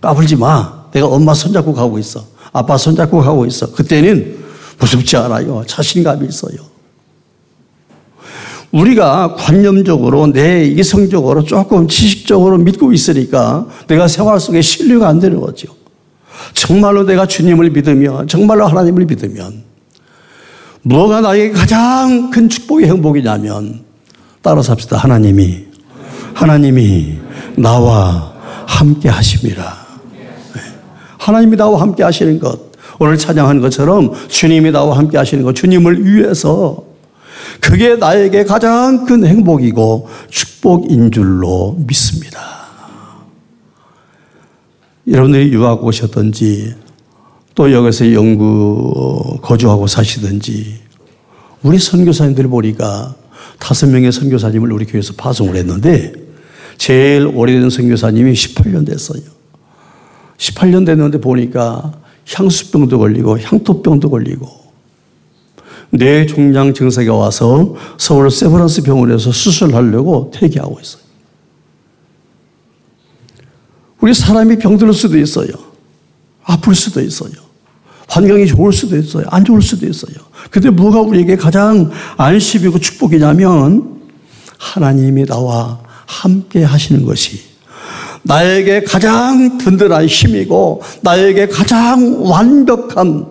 까불지 0.00 0.36
마. 0.36 0.80
내가 0.92 1.06
엄마 1.06 1.32
손잡고 1.32 1.72
가고 1.72 1.98
있어. 1.98 2.24
아빠 2.52 2.76
손잡고 2.76 3.20
가고 3.20 3.46
있어. 3.46 3.72
그때는 3.72 4.38
무섭지 4.78 5.16
않아요. 5.16 5.62
자신감이 5.66 6.26
있어요. 6.28 6.70
우리가 8.72 9.34
관념적으로 9.34 10.28
내 10.28 10.64
이성적으로 10.64 11.42
조금 11.44 11.88
지식적으로 11.88 12.56
믿고 12.58 12.92
있으니까 12.92 13.66
내가 13.88 14.06
생활 14.06 14.38
속에 14.38 14.62
신뢰가 14.62 15.08
안 15.08 15.18
되는 15.18 15.40
거죠. 15.40 15.68
정말로 16.54 17.04
내가 17.04 17.26
주님을 17.26 17.70
믿으면, 17.70 18.28
정말로 18.28 18.66
하나님을 18.66 19.04
믿으면 19.06 19.64
뭐가 20.82 21.20
나에게 21.20 21.50
가장 21.52 22.30
큰 22.30 22.48
축복의 22.48 22.88
행복이냐면 22.88 23.84
따라서 24.40 24.72
합시다. 24.72 24.96
하나님이 24.96 25.66
하나님이 26.32 27.18
나와 27.56 28.32
함께 28.66 29.08
하심이라. 29.08 29.79
네. 31.20 31.24
하나님이 31.24 31.56
나와 31.56 31.80
함께 31.80 32.02
하시는 32.02 32.38
것. 32.40 32.70
오늘 32.98 33.16
찬양하는 33.18 33.60
것처럼 33.60 34.12
주님이 34.28 34.72
나와 34.72 34.96
함께 34.96 35.18
하시는 35.18 35.44
것. 35.44 35.54
주님을 35.54 36.04
위해서 36.04 36.84
그게 37.60 37.96
나에게 37.96 38.44
가장 38.44 39.04
큰 39.04 39.26
행복이고 39.26 40.08
축복인 40.30 41.10
줄로 41.10 41.76
믿습니다. 41.86 42.40
여러분들이 45.06 45.52
유학 45.52 45.84
오셨든지 45.84 46.74
또 47.54 47.72
여기서 47.72 48.12
영구 48.12 49.38
거주하고 49.42 49.86
사시든지 49.86 50.80
우리 51.62 51.78
선교사님들 51.78 52.48
보니까 52.48 53.14
다섯 53.58 53.86
명의 53.88 54.12
선교사님을 54.12 54.72
우리 54.72 54.86
교회에서 54.86 55.14
파송을 55.16 55.56
했는데 55.56 56.12
제일 56.78 57.26
오래된 57.26 57.68
선교사님이 57.68 58.32
18년 58.32 58.86
됐어요. 58.86 59.39
18년 60.40 60.86
됐는데 60.86 61.20
보니까 61.20 61.92
향수병도 62.32 62.98
걸리고 62.98 63.38
향토병도 63.38 64.10
걸리고 64.10 64.48
뇌 65.90 66.24
종양 66.24 66.72
증세가 66.72 67.14
와서 67.14 67.74
서울 67.98 68.30
세브란스 68.30 68.82
병원에서 68.82 69.32
수술하려고 69.32 70.30
퇴기하고 70.32 70.78
있어요. 70.80 71.02
우리 74.00 74.14
사람이 74.14 74.58
병들 74.58 74.92
수도 74.94 75.18
있어요. 75.18 75.50
아플 76.44 76.74
수도 76.74 77.00
있어요. 77.02 77.32
환경이 78.08 78.46
좋을 78.46 78.72
수도 78.72 78.96
있어요. 78.96 79.26
안 79.28 79.44
좋을 79.44 79.60
수도 79.60 79.86
있어요. 79.86 80.14
근데 80.50 80.70
뭐가 80.70 81.00
우리에게 81.00 81.36
가장 81.36 81.90
안심이고 82.16 82.78
축복이냐면 82.78 84.00
하나님이 84.58 85.26
나와 85.26 85.80
함께 86.06 86.62
하시는 86.62 87.04
것이 87.04 87.49
나에게 88.22 88.82
가장 88.84 89.58
든든한 89.58 90.06
힘이고 90.06 90.82
나에게 91.02 91.48
가장 91.48 92.22
완벽한 92.22 93.26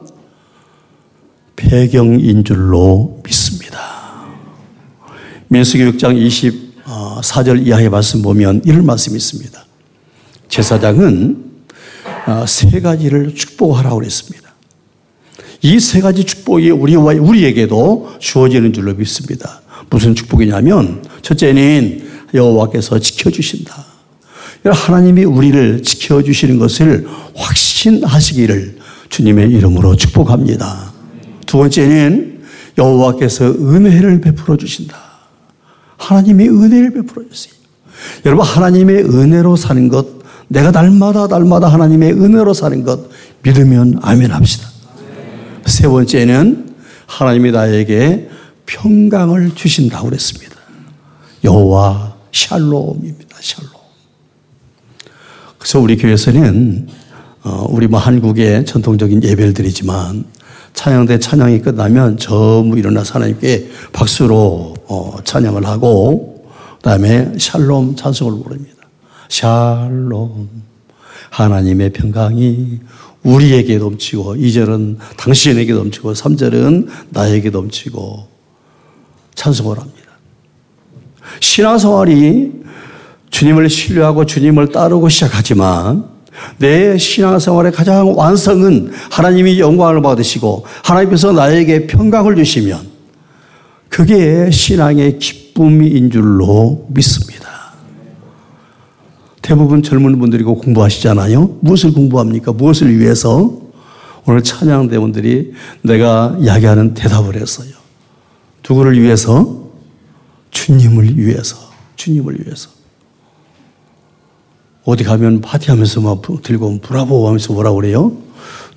배경인 1.55 2.43
줄로 2.43 3.21
믿습니다. 3.25 3.79
민수기 5.49 5.83
6장 5.91 6.15
24절 6.85 7.67
이하의 7.67 7.89
말씀 7.89 8.21
보면 8.21 8.61
이런 8.65 8.85
말씀이 8.85 9.15
있습니다. 9.15 9.65
제사장은 10.47 11.45
어, 12.27 12.45
세 12.47 12.79
가지를 12.79 13.35
축복하라고 13.35 13.97
그랬습니다. 13.97 14.49
이 15.61 15.79
세 15.79 15.99
가지 15.99 16.23
축복이 16.23 16.69
우리와 16.71 17.15
우리에게도 17.15 18.15
주어지는 18.19 18.71
줄로 18.71 18.93
믿습니다. 18.93 19.61
무슨 19.89 20.15
축복이냐면 20.15 21.03
첫째는 21.21 22.07
여호와께서 22.33 22.99
지켜주신다. 22.99 23.88
하나님이 24.65 25.23
우리를 25.23 25.83
지켜주시는 25.83 26.59
것을 26.59 27.07
확신하시기를 27.35 28.77
주님의 29.09 29.49
이름으로 29.51 29.95
축복합니다. 29.95 30.91
두 31.45 31.57
번째는 31.57 32.41
여호와께서 32.77 33.45
은혜를 33.45 34.21
베풀어 34.21 34.57
주신다. 34.57 34.97
하나님이 35.97 36.47
은혜를 36.47 36.93
베풀어 36.93 37.25
주세요. 37.29 37.53
여러분 38.25 38.45
하나님의 38.45 39.03
은혜로 39.03 39.55
사는 39.55 39.89
것 39.89 40.19
내가 40.47 40.71
날마다 40.71 41.27
날마다 41.27 41.67
하나님의 41.67 42.13
은혜로 42.13 42.53
사는 42.53 42.83
것 42.83 43.09
믿으면 43.43 43.99
아멘 44.01 44.31
합시다. 44.31 44.67
세 45.65 45.87
번째는 45.87 46.75
하나님이 47.05 47.51
나에게 47.51 48.29
평강을 48.65 49.55
주신다고 49.55 50.09
그랬습니다. 50.09 50.55
여호와 51.43 52.15
샬롬입니다. 52.31 53.37
샬롬. 53.39 53.78
그래서 55.69 55.81
우리 55.81 55.97
교회에서는 55.97 56.87
어, 57.43 57.67
우리 57.69 57.85
뭐 57.85 57.99
한국의 57.99 58.65
전통적인 58.65 59.21
예배를 59.21 59.53
드리지만 59.53 60.25
찬양대 60.73 61.19
찬양이 61.19 61.61
끝나면 61.61 62.17
전부 62.17 62.79
일어나서 62.79 63.13
하나님께 63.13 63.69
박수로 63.93 64.73
어, 64.87 65.17
찬양을 65.23 65.67
하고 65.67 66.43
그다음에 66.77 67.33
샬롬 67.37 67.95
찬송을 67.97 68.43
부릅니다. 68.43 68.77
샬롬 69.27 70.49
하나님의 71.29 71.91
평강이 71.91 72.79
우리에게 73.21 73.77
넘치고 73.77 74.37
2절은 74.37 74.97
당신에게 75.17 75.73
넘치고 75.73 76.13
3절은 76.13 76.87
나에게 77.11 77.51
넘치고 77.51 78.27
찬송을 79.35 79.77
합니다. 79.77 79.99
신앙생활이 81.41 82.58
주님을 83.29 83.69
신뢰하고 83.69 84.25
주님을 84.25 84.69
따르고 84.69 85.09
시작하지만 85.09 86.05
내 86.57 86.97
신앙생활의 86.97 87.71
가장 87.71 88.17
완성은 88.17 88.91
하나님이 89.11 89.59
영광을 89.59 90.01
받으시고 90.01 90.65
하나님께서 90.83 91.31
나에게 91.31 91.87
평강을 91.87 92.35
주시면 92.35 92.79
그게 93.89 94.49
신앙의 94.51 95.19
기쁨인 95.19 96.11
줄로 96.11 96.85
믿습니다. 96.89 97.49
대부분 99.41 99.81
젊은 99.81 100.19
분들이고 100.19 100.59
공부하시잖아요. 100.59 101.57
무엇을 101.61 101.93
공부합니까? 101.93 102.53
무엇을 102.53 102.99
위해서? 102.99 103.59
오늘 104.27 104.43
찬양대원들이 104.43 105.53
내가 105.81 106.37
이야기하는 106.39 106.93
대답을 106.93 107.35
했어요. 107.35 107.69
누구를 108.67 109.01
위해서? 109.01 109.71
주님을 110.51 111.17
위해서. 111.17 111.57
주님을 111.95 112.45
위해서. 112.45 112.69
어디 114.89 115.03
가면 115.03 115.41
파티하면서 115.41 116.01
막 116.01 116.21
들고 116.41 116.79
브라보 116.81 117.27
하면서 117.27 117.53
뭐라 117.53 117.71
그래요? 117.73 118.11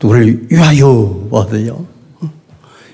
누구를 0.00 0.46
위하여 0.50 1.28
하대요. 1.32 1.86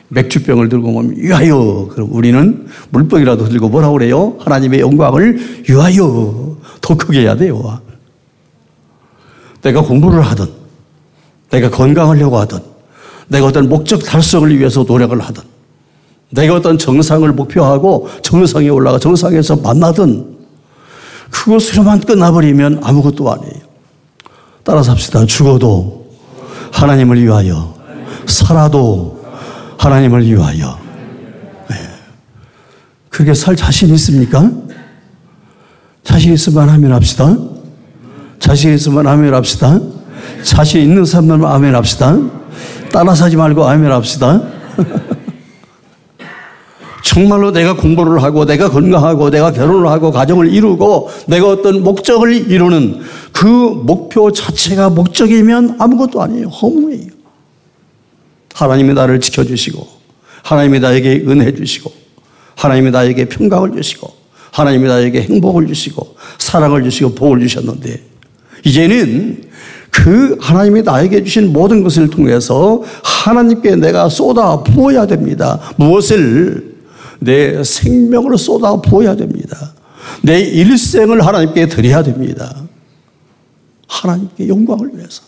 맥주병을 0.09 0.68
들고 0.68 0.88
오면 0.88 1.14
위하여. 1.16 1.88
그럼 1.90 2.09
우리는 2.12 2.66
물병이라도 2.90 3.48
들고 3.48 3.68
뭐라 3.68 3.90
그래요? 3.90 4.37
하나님의 4.38 4.81
영광을 4.81 5.38
위하여. 5.68 6.57
더 6.81 6.96
크게 6.96 7.22
해야 7.22 7.37
돼요. 7.37 7.81
내가 9.62 9.83
공부를 9.83 10.22
하든, 10.22 10.46
내가 11.50 11.68
건강하려고 11.70 12.38
하든, 12.38 12.61
내가 13.26 13.46
어떤 13.46 13.68
목적 13.68 14.04
달성을 14.04 14.57
위해서 14.57 14.85
노력을 14.85 15.18
하든, 15.20 15.42
내가 16.31 16.54
어떤 16.54 16.78
정상을 16.78 17.31
목표하고 17.33 18.09
정상에 18.22 18.68
올라가 18.68 19.00
정상에서 19.00 19.57
만나든, 19.57 20.38
그것으로만 21.31 22.01
끝나버리면 22.01 22.81
아무것도 22.83 23.31
아니에요. 23.33 23.69
따라서 24.64 24.93
합시다. 24.93 25.25
죽어도 25.25 26.07
하나님을 26.73 27.23
위하여, 27.23 27.75
살아도 28.27 29.25
하나님을 29.79 30.27
위하여. 30.27 30.79
네. 31.71 31.77
그렇게 33.09 33.35
살 33.35 33.57
자신 33.57 33.88
있습니까? 33.95 34.51
자신 36.05 36.33
있으면 36.33 36.69
아멘 36.69 36.93
합시다. 36.93 37.37
자신 38.38 38.75
있으면 38.75 39.07
아멘 39.07 39.33
합시다. 39.35 39.79
자신 40.43 40.83
있는 40.83 41.05
사람들은 41.05 41.45
아멘 41.45 41.75
합시다. 41.75 42.17
따라서 42.93 43.25
하지 43.25 43.37
말고 43.37 43.67
아멘 43.67 43.91
합시다. 43.91 44.41
정말로 47.03 47.53
내가 47.53 47.75
공부를 47.75 48.23
하고 48.23 48.45
내가 48.45 48.71
건강하고 48.71 49.31
내가 49.31 49.53
결혼을 49.53 49.89
하고 49.89 50.11
가정을 50.11 50.53
이루고 50.53 51.11
내가 51.27 51.49
어떤 51.49 51.83
목적을 51.83 52.51
이루는 52.51 53.01
그 53.33 53.47
목표 53.47 54.33
자체가 54.33 54.91
목적이면 54.91 55.77
아무것도 55.79 56.21
아니에요. 56.21 56.49
허무해요. 56.49 57.09
하나님이 58.55 58.95
나를 58.95 59.21
지켜주시고 59.21 59.87
하나님이 60.43 60.81
나에게 60.81 61.25
은혜 61.29 61.55
주시고 61.55 61.93
하나님이 62.57 62.91
나에게 62.91 63.27
평강을 63.27 63.73
주시고 63.73 64.11
하나님이 64.51 64.89
나에게 64.89 65.23
행복을 65.23 65.67
주시고 65.69 66.17
사랑을 66.39 66.83
주시고 66.83 67.15
복을 67.15 67.41
주셨는데 67.41 68.03
이제는 68.65 69.45
그 69.91 70.37
하나님이 70.41 70.83
나에게 70.83 71.23
주신 71.23 71.53
모든 71.53 71.83
것을 71.83 72.11
통해서 72.11 72.83
하나님께 73.03 73.77
내가 73.77 74.09
쏟아 74.09 74.63
부어야 74.63 75.07
됩니다. 75.07 75.61
무엇을 75.77 76.78
내 77.20 77.62
생명을 77.62 78.38
쏟아 78.38 78.81
부어야 78.81 79.16
됩니다. 79.16 79.74
내 80.22 80.40
일생을 80.40 81.24
하나님께 81.24 81.68
드려야 81.68 82.02
됩니다. 82.02 82.64
하나님께 83.88 84.48
영광을 84.48 84.90
위해서. 84.94 85.22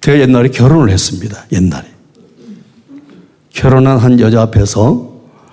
제가 0.00 0.18
옛날에 0.18 0.48
결혼을 0.48 0.90
했습니다. 0.90 1.44
옛날에. 1.52 1.86
결혼한 3.50 3.98
한 3.98 4.18
여자 4.20 4.42
앞에서 4.42 5.10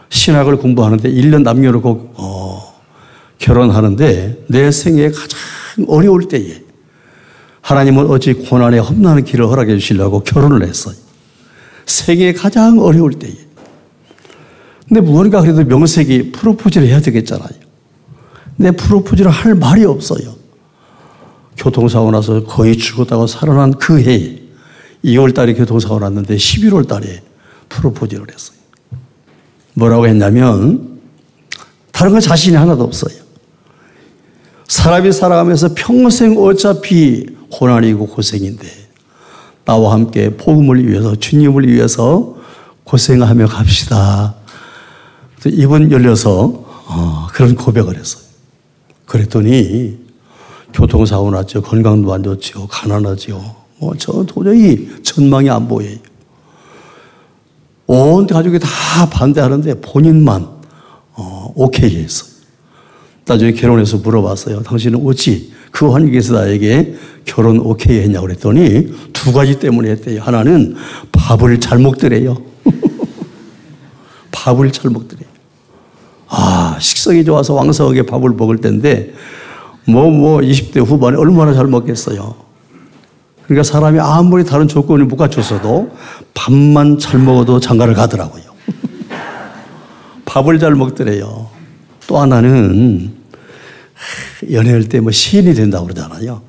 신학을 0.10 0.58
공부하는데 0.58 1.12
1년 1.12 1.44
남겨놓고 1.44 2.14
어, 2.16 2.82
결혼하는데 3.40 4.46
내 4.48 4.72
생에 4.72 5.10
가장 5.10 5.40
어려울 5.88 6.28
때에 6.28 6.67
하나님은 7.68 8.10
어찌 8.10 8.32
고난에 8.32 8.80
험난한 8.80 9.26
길을 9.26 9.46
허락해 9.46 9.78
주시려고 9.78 10.24
결혼을 10.24 10.66
했어요. 10.66 10.96
세계에 11.86 12.32
가장 12.32 12.80
어려울 12.80 13.12
때에. 13.20 13.34
근데 14.88 15.02
무언가 15.02 15.42
그래도 15.42 15.66
명색이 15.66 16.32
프로포즈를 16.32 16.88
해야 16.88 17.02
되겠잖아요. 17.02 17.50
근데 18.56 18.72
프로포즈를 18.72 19.30
할 19.30 19.54
말이 19.54 19.84
없어요. 19.84 20.34
교통사고 21.58 22.10
나서 22.10 22.42
거의 22.46 22.78
죽었다고 22.78 23.28
살아난 23.28 23.74
그 23.74 24.00
해에 24.02 24.42
2월 25.04 25.36
달에 25.36 25.54
교통사고 25.54 26.00
났는데 26.00 26.38
11월 26.38 26.88
달에 26.88 27.22
프로포즈를 27.68 28.28
했어요. 28.32 28.58
뭐라고 29.74 30.08
했냐면 30.08 31.02
다른 31.92 32.14
건 32.14 32.22
자신이 32.22 32.56
하나도 32.56 32.86
없어요. 32.86 33.27
사람이 34.68 35.12
살아가면서 35.12 35.70
평생 35.76 36.38
어차피 36.38 37.26
고난이고 37.52 38.08
고생인데 38.08 38.68
나와 39.66 39.94
함께 39.94 40.36
복음을 40.36 40.88
위해서 40.88 41.16
주님을 41.16 41.68
위해서 41.68 42.36
고생하며 42.84 43.48
갑시다. 43.48 44.36
입은 45.46 45.92
열려서 45.92 46.66
어, 46.90 47.28
그런 47.34 47.56
고백을 47.56 47.98
했어요. 47.98 48.24
그랬더니 49.06 49.98
교통사고 50.74 51.32
났죠. 51.32 51.62
건강도 51.62 52.14
안 52.14 52.24
좋죠. 52.24 52.68
가난하죠. 52.68 53.56
뭐, 53.80 53.94
저 53.98 54.24
도저히 54.24 55.02
전망이 55.04 55.50
안 55.50 55.68
보여요. 55.68 55.98
온 57.88 58.28
가족이 58.28 58.60
다 58.60 59.10
반대하는데 59.10 59.82
본인만, 59.82 60.48
어, 61.14 61.54
오케이 61.56 62.04
했어요. 62.04 62.37
나중에 63.28 63.52
결혼해서 63.52 63.98
물어봤어요. 63.98 64.64
당신은 64.64 65.06
어찌 65.06 65.52
그 65.72 65.92
환경에서 65.92 66.34
나에게 66.34 66.96
결혼 67.26 67.60
오케이 67.60 68.00
했냐고 68.00 68.26
그랬더니 68.26 68.88
두 69.12 69.34
가지 69.34 69.60
때문에 69.60 69.92
했대요. 69.92 70.22
하나는 70.22 70.76
밥을 71.12 71.60
잘 71.60 71.78
먹더래요. 71.80 72.38
밥을 74.32 74.72
잘 74.72 74.92
먹더래요. 74.92 75.28
아, 76.30 76.78
식성이 76.80 77.24
좋아서 77.26 77.54
왕성하게 77.54 78.04
밥을 78.04 78.32
먹을 78.32 78.58
텐데 78.58 79.14
뭐, 79.86 80.10
뭐, 80.10 80.40
20대 80.42 80.86
후반에 80.86 81.16
얼마나 81.18 81.54
잘 81.54 81.66
먹겠어요. 81.68 82.36
그러니까 83.46 83.64
사람이 83.64 84.00
아무리 84.00 84.44
다른 84.44 84.68
조건을 84.68 85.06
못 85.06 85.16
갖췄어도 85.16 85.92
밥만 86.34 87.00
잘 87.00 87.22
먹어도 87.22 87.62
장가를 87.62 87.94
가더라고요. 87.94 88.44
밥을 90.26 90.60
잘 90.60 90.76
먹더래요. 90.76 91.48
또 92.06 92.18
하나는 92.18 93.17
연애할 94.52 94.84
때 94.84 95.00
뭐 95.00 95.12
시인이 95.12 95.54
된다고 95.54 95.86
그러잖아요. 95.86 96.42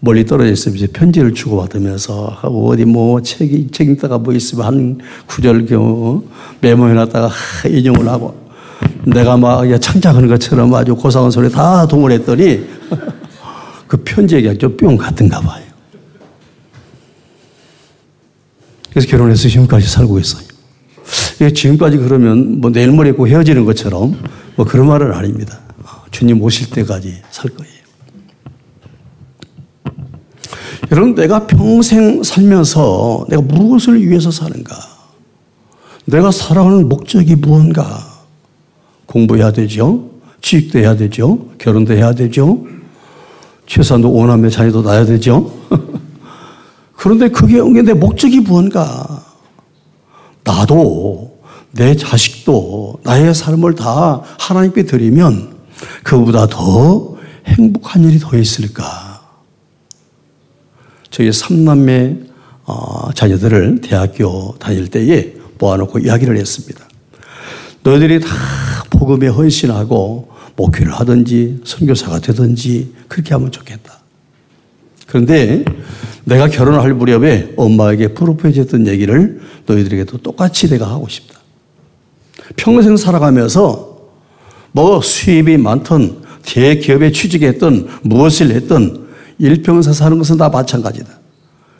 멀리 0.00 0.24
떨어져 0.24 0.50
있으면 0.50 0.76
이제 0.76 0.86
편지를 0.86 1.34
주고받으면서 1.34 2.26
하고 2.40 2.68
어디 2.70 2.86
뭐 2.86 3.20
책이, 3.20 3.68
책 3.70 3.88
읽다가 3.90 4.16
뭐 4.18 4.32
있으면 4.32 4.66
한 4.66 4.98
구절 5.26 5.66
경우 5.66 6.24
메모해놨다가 6.62 7.30
인용을 7.68 8.08
하고 8.08 8.34
내가 9.04 9.36
막 9.36 9.62
창작하는 9.80 10.28
것처럼 10.28 10.72
아주 10.74 10.96
고상한 10.96 11.30
소리 11.30 11.50
다 11.50 11.86
동원했더니 11.86 12.66
그 13.86 13.96
편지에 13.98 14.56
좀뿅 14.56 14.96
갔던가 14.96 15.40
봐요. 15.40 15.64
그래서 18.90 19.06
결혼해서 19.08 19.48
지금까지 19.48 19.86
살고 19.86 20.18
있어요. 20.18 20.42
지금까지 21.54 21.98
그러면 21.98 22.60
뭐 22.60 22.70
내일 22.70 22.90
모레 22.90 23.12
고 23.12 23.28
헤어지는 23.28 23.64
것처럼 23.64 24.16
뭐 24.56 24.66
그런 24.66 24.86
말은 24.88 25.12
아닙니다. 25.12 25.58
주님 26.10 26.42
오실 26.42 26.70
때까지 26.70 27.22
살 27.30 27.50
거예요. 27.50 27.80
여러분, 30.90 31.14
내가 31.14 31.46
평생 31.46 32.22
살면서 32.22 33.26
내가 33.28 33.42
무엇을 33.42 34.08
위해서 34.08 34.30
사는가? 34.30 34.74
내가 36.06 36.30
살아가는 36.30 36.88
목적이 36.88 37.36
무언가? 37.36 38.10
공부해야 39.06 39.52
되죠. 39.52 40.10
취직도 40.40 40.78
해야 40.78 40.96
되죠. 40.96 41.50
결혼도 41.58 41.94
해야 41.94 42.12
되죠. 42.12 42.64
최소한도 43.66 44.10
오남매 44.10 44.50
자녀도 44.50 44.82
낳아야 44.82 45.04
되죠. 45.04 45.52
그런데 46.96 47.28
그게 47.28 47.60
내 47.82 47.92
목적이 47.92 48.40
무언가? 48.40 49.24
나도 50.42 51.38
내 51.72 51.94
자식도 51.94 53.00
나의 53.04 53.34
삶을 53.34 53.74
다 53.74 54.22
하나님께 54.38 54.84
드리면 54.84 55.59
그보다 56.02 56.46
더 56.46 57.16
행복한 57.46 58.04
일이 58.04 58.18
더 58.18 58.36
있을까? 58.36 59.22
저희 61.10 61.32
삼남매 61.32 62.16
어, 62.64 63.12
자녀들을 63.14 63.80
대학교 63.80 64.54
다닐 64.58 64.88
때에 64.88 65.34
모아놓고 65.58 65.98
이야기를 66.00 66.36
했습니다. 66.36 66.86
너희들이 67.82 68.20
다 68.20 68.28
복음에 68.90 69.26
헌신하고 69.28 70.30
목회를 70.56 70.92
하든지 70.92 71.62
선교사가 71.64 72.20
되든지 72.20 72.94
그렇게 73.08 73.34
하면 73.34 73.50
좋겠다. 73.50 73.98
그런데 75.06 75.64
내가 76.24 76.48
결혼할 76.48 76.94
무렵에 76.94 77.54
엄마에게 77.56 78.08
프로포즈 78.08 78.60
했던 78.60 78.86
얘기를 78.86 79.40
너희들에게도 79.66 80.18
똑같이 80.18 80.68
내가 80.68 80.88
하고 80.88 81.08
싶다. 81.08 81.40
평생 82.56 82.96
살아가면서 82.96 83.89
뭐 84.72 85.00
수입이 85.00 85.56
많던 85.56 86.22
대기업에 86.42 87.12
취직했던 87.12 88.00
무엇을 88.02 88.50
했던 88.52 89.08
일평생 89.38 89.92
사는 89.92 90.16
것은 90.18 90.36
다 90.36 90.48
마찬가지다. 90.48 91.08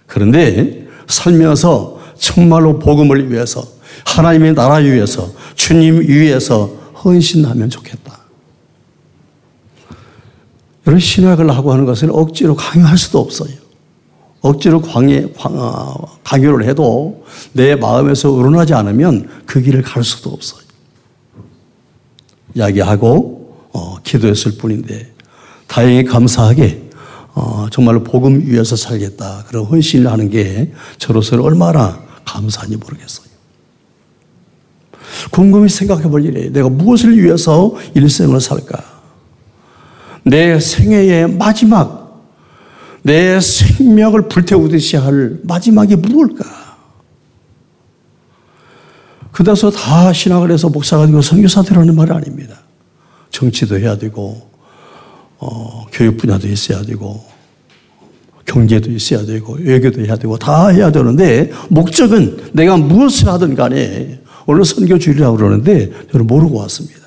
그런데 0.06 0.88
살면서 1.06 2.00
정말로 2.18 2.78
복음을 2.78 3.30
위해서 3.30 3.64
하나님의 4.04 4.54
나라 4.54 4.76
위해서 4.76 5.30
주님 5.54 6.00
위해서 6.00 6.66
헌신하면 7.04 7.70
좋겠다. 7.70 8.18
이런 10.86 10.98
신학을 10.98 11.50
하고 11.50 11.72
하는 11.72 11.84
것은 11.84 12.10
억지로 12.10 12.56
강요할 12.56 12.98
수도 12.98 13.20
없어요. 13.20 13.52
억지로 14.40 14.80
강의, 14.80 15.32
어, 15.44 16.18
강요를 16.24 16.66
해도 16.66 17.24
내 17.52 17.76
마음에서 17.76 18.30
우러나지 18.30 18.72
않으면 18.72 19.28
그 19.44 19.60
길을 19.60 19.82
갈 19.82 20.02
수도 20.02 20.30
없어요. 20.30 20.69
이야기하고 22.54 23.68
어, 23.72 23.96
기도했을 24.02 24.52
뿐인데 24.58 25.12
다행히 25.66 26.04
감사하게 26.04 26.90
어, 27.34 27.66
정말로 27.70 28.02
복음 28.02 28.44
위해서 28.46 28.76
살겠다 28.76 29.44
그런 29.48 29.64
헌신을 29.64 30.10
하는 30.10 30.30
게 30.30 30.72
저로서는 30.98 31.44
얼마나 31.44 32.02
감사한지 32.24 32.76
모르겠어요. 32.76 33.30
곰곰이 35.30 35.68
생각해 35.68 36.04
볼 36.04 36.24
일이에요. 36.24 36.52
내가 36.52 36.68
무엇을 36.68 37.16
위해서 37.22 37.74
일생을 37.94 38.40
살까? 38.40 38.82
내 40.22 40.58
생애의 40.58 41.32
마지막, 41.32 42.24
내 43.02 43.40
생명을 43.40 44.28
불태우듯이 44.28 44.96
할 44.96 45.38
마지막이 45.44 45.96
무엇일까? 45.96 46.59
그다서 49.40 49.70
다 49.70 50.12
신학을 50.12 50.52
해서 50.52 50.68
목사가 50.68 51.06
되고 51.06 51.22
선교사 51.22 51.62
되라는 51.62 51.96
말이 51.96 52.12
아닙니다. 52.12 52.60
정치도 53.30 53.78
해야 53.78 53.96
되고, 53.96 54.36
어, 55.38 55.86
교육 55.90 56.18
분야도 56.18 56.46
있어야 56.46 56.82
되고, 56.82 57.24
경제도 58.44 58.90
있어야 58.90 59.24
되고, 59.24 59.54
외교도 59.54 60.04
해야 60.04 60.16
되고, 60.16 60.36
다 60.36 60.68
해야 60.68 60.92
되는데, 60.92 61.50
목적은 61.70 62.50
내가 62.52 62.76
무엇을 62.76 63.28
하든 63.28 63.54
간에, 63.54 64.20
오늘 64.44 64.62
선교 64.66 64.98
주일이라고 64.98 65.38
그러는데, 65.38 65.90
저는 66.12 66.26
모르고 66.26 66.58
왔습니다. 66.58 67.00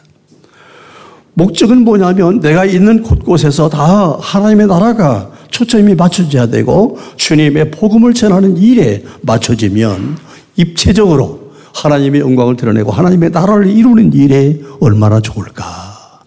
목적은 1.36 1.84
뭐냐면, 1.84 2.40
내가 2.40 2.66
있는 2.66 3.04
곳곳에서 3.04 3.70
다 3.70 4.18
하나님의 4.20 4.66
나라가 4.66 5.32
초점이 5.52 5.94
맞춰져야 5.94 6.48
되고, 6.48 6.98
주님의 7.16 7.70
복음을 7.70 8.16
전하는 8.16 8.58
일에 8.58 9.04
맞춰지면, 9.22 10.18
입체적으로 10.56 11.43
하나님의 11.74 12.22
영광을 12.22 12.56
드러내고 12.56 12.92
하나님의 12.92 13.32
나라를 13.32 13.68
이루는 13.68 14.14
일에 14.14 14.62
얼마나 14.80 15.20
좋을까. 15.20 16.22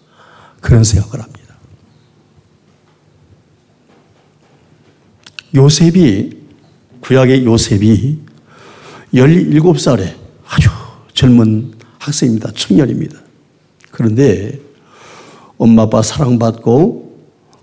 그런 0.61 0.83
생각을 0.83 1.23
합니다. 1.23 1.55
요셉이, 5.55 6.37
구약의 7.01 7.45
요셉이 7.45 8.19
17살에 9.13 10.13
아주 10.47 10.69
젊은 11.13 11.73
학생입니다. 11.99 12.51
청년입니다. 12.51 13.17
그런데 13.91 14.59
엄마 15.57 15.83
아빠 15.83 16.01
사랑받고 16.01 17.07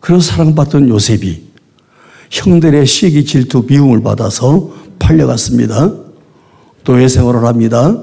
그런 0.00 0.20
사랑받던 0.20 0.88
요셉이 0.88 1.44
형들의 2.30 2.86
시기 2.86 3.24
질투 3.24 3.64
미움을 3.68 4.02
받아서 4.02 4.72
팔려갔습니다. 4.98 6.03
노예 6.84 7.08
생활을 7.08 7.44
합니다. 7.44 7.96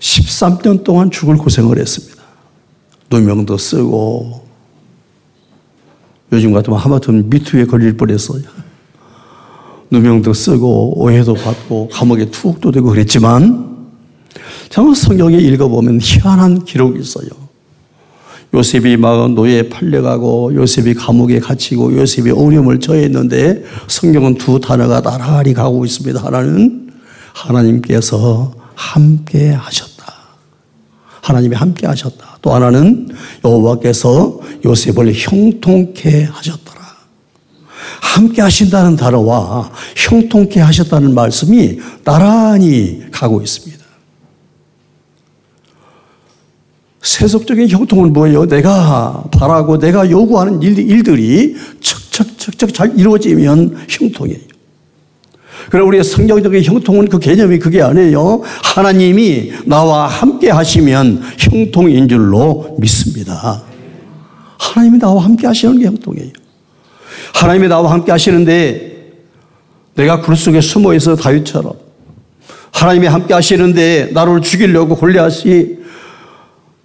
13년 0.00 0.84
동안 0.84 1.10
죽을 1.10 1.36
고생을 1.36 1.78
했습니다. 1.78 2.22
누명도 3.10 3.56
쓰고 3.56 4.46
요즘 6.32 6.52
같으면 6.52 6.78
하마터면 6.78 7.30
미투에 7.30 7.66
걸릴 7.66 7.96
뻔했어요. 7.96 8.42
누명도 9.90 10.34
쓰고 10.34 11.00
오해도 11.00 11.34
받고 11.34 11.88
감옥에 11.88 12.26
투옥도 12.30 12.70
되고 12.70 12.88
그랬지만 12.90 13.88
정말 14.68 14.94
성경에 14.94 15.36
읽어보면 15.36 16.00
희한한 16.02 16.64
기록이 16.64 17.00
있어요. 17.00 17.28
요셉이 18.54 18.96
막 18.96 19.32
노예에 19.32 19.68
팔려가고 19.68 20.54
요셉이 20.54 20.94
감옥에 20.94 21.38
갇히고 21.38 21.94
요셉이 21.96 22.30
어려움을 22.30 22.80
처했는데 22.80 23.64
성경은 23.88 24.36
두 24.36 24.58
단어가 24.60 25.00
나란히 25.02 25.52
가고 25.52 25.84
있습니다. 25.84 26.22
하나는 26.22 26.87
하나님께서 27.32 28.52
함께 28.74 29.50
하셨다. 29.50 29.98
하나님이 31.22 31.56
함께 31.56 31.86
하셨다. 31.86 32.38
또 32.40 32.54
하나는 32.54 33.08
여호와께서 33.44 34.40
요셉을 34.64 35.12
형통케 35.14 36.24
하셨더라. 36.24 36.78
함께 38.00 38.42
하신다는 38.42 38.96
단어와 38.96 39.70
형통케 39.96 40.60
하셨다는 40.60 41.14
말씀이 41.14 41.78
나란히 42.04 43.02
가고 43.10 43.42
있습니다. 43.42 43.78
세속적인 47.02 47.68
형통은 47.68 48.12
뭐예요? 48.12 48.46
내가 48.46 49.24
바라고 49.32 49.78
내가 49.78 50.10
요구하는 50.10 50.62
일 50.62 51.02
들이 51.02 51.56
척척척척 51.80 52.74
잘 52.74 52.98
이루어지면 52.98 53.86
형통이에요. 53.88 54.47
그럼 55.70 55.88
우리의 55.88 56.04
성경적인 56.04 56.64
형통은 56.64 57.08
그 57.08 57.18
개념이 57.18 57.58
그게 57.58 57.82
아니에요. 57.82 58.42
하나님이 58.62 59.52
나와 59.66 60.06
함께 60.06 60.50
하시면 60.50 61.22
형통인 61.38 62.08
줄로 62.08 62.76
믿습니다. 62.78 63.62
하나님이 64.58 64.98
나와 64.98 65.24
함께 65.24 65.46
하시는 65.46 65.78
게 65.78 65.86
형통이에요. 65.86 66.32
하나님이 67.34 67.68
나와 67.68 67.92
함께 67.92 68.10
하시는데 68.10 69.12
내가 69.94 70.20
굴 70.20 70.36
속에 70.36 70.60
숨어 70.60 70.94
있어 70.94 71.16
다윗처럼 71.16 71.72
하나님이 72.72 73.06
함께 73.06 73.34
하시는데 73.34 74.10
나를 74.12 74.40
죽이려고 74.40 74.96
골리앗이 74.96 75.78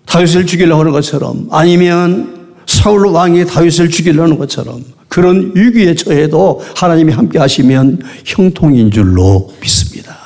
다윗을 0.05 0.45
죽이려고 0.45 0.81
하는 0.81 0.91
것처럼 0.91 1.47
아니면 1.51 2.55
사울 2.65 3.07
왕이 3.07 3.45
다윗을 3.45 3.89
죽이려는 3.89 4.37
것처럼 4.37 4.83
그런 5.13 5.51
위기에 5.53 5.93
처해도 5.93 6.59
하나님이 6.75 7.13
함께 7.13 7.37
하시면 7.37 8.01
형통인 8.25 8.89
줄로 8.89 9.53
믿습니다. 9.61 10.17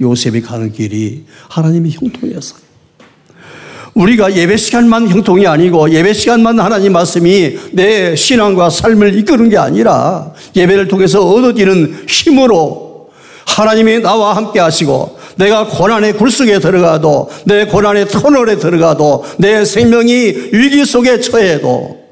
요셉이 0.00 0.42
가는 0.42 0.72
길이 0.72 1.24
하나님의 1.48 1.92
형통이었어요. 1.92 2.58
우리가 3.94 4.34
예배 4.34 4.56
시간만 4.56 5.08
형통이 5.08 5.46
아니고 5.46 5.92
예배 5.92 6.12
시간만 6.12 6.58
하나님 6.58 6.92
말씀이 6.92 7.56
내 7.70 8.16
신앙과 8.16 8.68
삶을 8.68 9.16
이끄는 9.16 9.48
게 9.48 9.56
아니라 9.56 10.32
예배를 10.56 10.88
통해서 10.88 11.24
얻어지는 11.24 12.04
힘으로 12.08 13.10
하나님이 13.46 14.00
나와 14.00 14.34
함께 14.34 14.58
하시고 14.58 15.18
내가 15.36 15.68
고난의 15.68 16.14
굴속에 16.14 16.58
들어가도 16.58 17.30
내 17.44 17.66
고난의 17.66 18.08
터널에 18.08 18.56
들어가도 18.56 19.24
내 19.38 19.64
생명이 19.64 20.50
위기 20.52 20.84
속에 20.84 21.20
처해도 21.20 22.07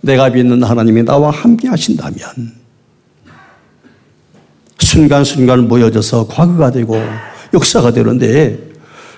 내가 0.00 0.30
믿는 0.30 0.62
하나님이 0.62 1.04
나와 1.04 1.30
함께 1.30 1.68
하신다면 1.68 2.20
순간순간 4.78 5.68
모여져서 5.68 6.28
과거가 6.28 6.70
되고 6.70 6.96
역사가 7.52 7.92
되는데 7.92 8.68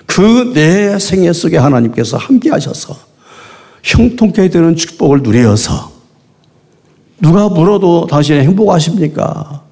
그 0.05 0.51
내 0.53 0.99
생애 0.99 1.31
속에 1.31 1.57
하나님께서 1.57 2.17
함께 2.17 2.49
하셔서 2.49 2.95
형통케 3.83 4.49
되는 4.49 4.75
축복을 4.75 5.21
누려서 5.23 5.91
누가 7.19 7.49
물어도 7.49 8.07
당신은 8.07 8.43
행복하십니까? 8.43 9.63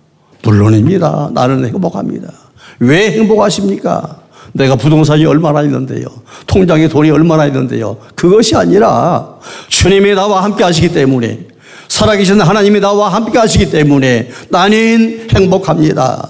물론입니다. 0.44 1.32
나는 1.34 1.66
행복합니다. 1.66 2.32
왜 2.80 3.12
행복하십니까? 3.12 4.22
내가 4.54 4.76
부동산이 4.76 5.26
얼마나 5.26 5.62
있는데요. 5.64 6.08
통장에 6.48 6.88
돈이 6.88 7.12
얼마나 7.12 7.46
있는데요. 7.48 7.98
그것이 8.16 8.56
아니라 8.56 9.36
주님이 9.68 10.16
나와 10.16 10.44
함께 10.44 10.64
하시기 10.64 10.90
때문에 10.90 11.48
살아계신 11.88 12.40
하나님이 12.40 12.80
나와 12.80 13.10
함께 13.10 13.38
하시기 13.38 13.70
때문에 13.70 14.30
나는 14.50 15.28
행복합니다. 15.32 16.28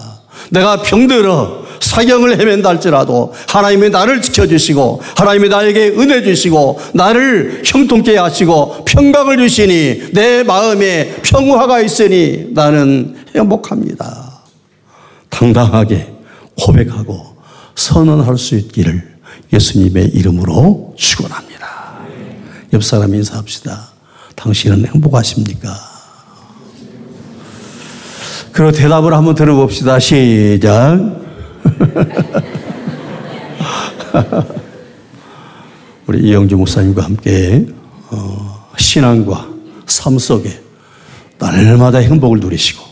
내가 0.51 0.82
병들어 0.82 1.60
사경을 1.79 2.39
헤맨다 2.39 2.69
할지라도 2.69 3.34
하나님이 3.47 3.89
나를 3.89 4.21
지켜주시고 4.21 5.01
하나님이 5.15 5.49
나에게 5.49 5.89
은혜 5.97 6.21
주시고 6.21 6.79
나를 6.93 7.62
형통케 7.65 8.17
하시고 8.17 8.86
평강을 8.86 9.38
주시니 9.38 10.12
내 10.13 10.43
마음에 10.43 11.15
평화가 11.23 11.79
있으니 11.82 12.47
나는 12.51 13.15
행복합니다. 13.36 14.41
당당하게 15.29 16.08
고백하고 16.60 17.29
선언할 17.80 18.38
수 18.38 18.56
있기를 18.56 19.02
예수님의 19.54 20.10
이름으로 20.10 20.94
축원합니다. 20.98 22.02
옆 22.74 22.84
사람 22.84 23.15
인사합시다. 23.15 23.92
당신은 24.36 24.88
행복하십니까? 24.88 25.74
그리고 28.52 28.74
대답을 28.74 29.13
한번 29.13 29.34
들어봅시다. 29.34 29.98
시작. 30.00 31.00
우리 36.06 36.28
이영주 36.28 36.58
목사님과 36.58 37.04
함께 37.04 37.65
어, 38.12 38.68
신앙과 38.78 39.48
삶 39.88 40.20
속에 40.20 40.62
날마다 41.38 42.00
행복을 42.00 42.42
누리시고 42.42 42.84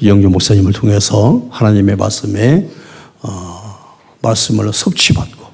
이영주 0.00 0.30
목사님을 0.30 0.72
통해서 0.72 1.42
하나님의 1.50 1.96
말씀에 1.96 2.66
어, 3.22 3.53
말씀을 4.24 4.72
섭취받고 4.72 5.44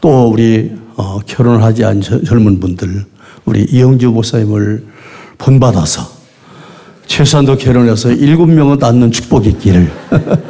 또 0.00 0.28
우리 0.28 0.72
어, 0.96 1.20
결혼을 1.26 1.62
하지 1.62 1.84
않은 1.84 2.02
젊은 2.24 2.60
분들 2.60 3.04
우리 3.44 3.64
이영주 3.64 4.10
목사님을 4.10 4.84
본받아서 5.38 6.08
최소한도 7.06 7.56
결혼해서 7.58 8.12
일곱 8.12 8.46
명은 8.46 8.78
낳는 8.78 9.12
축복이 9.12 9.50
있기를 9.50 9.90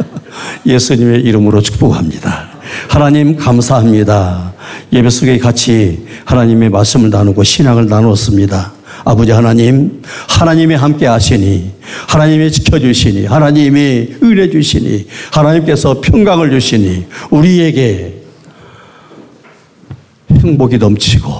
예수님의 0.67 1.23
이름으로 1.23 1.61
축복합니다. 1.61 2.49
하나님 2.89 3.37
감사합니다. 3.37 4.55
예배 4.93 5.11
속에 5.11 5.39
같이 5.39 6.07
하나님의 6.25 6.71
말씀을 6.71 7.11
나누고 7.11 7.43
신앙을 7.43 7.89
나누었습니다. 7.89 8.73
아버지 9.05 9.33
하나님, 9.33 10.03
하나님이 10.29 10.75
함께 10.75 11.07
하시니, 11.07 11.71
하나님이 12.09 12.51
지켜주시니, 12.51 13.27
하나님이 13.27 14.09
은혜 14.23 14.51
주시니, 14.51 15.07
하나님께서 15.33 16.01
평강을 16.01 16.51
주시니, 16.51 17.05
우리에게 17.31 18.15
행복이 20.33 20.79
넘치고, 20.79 21.31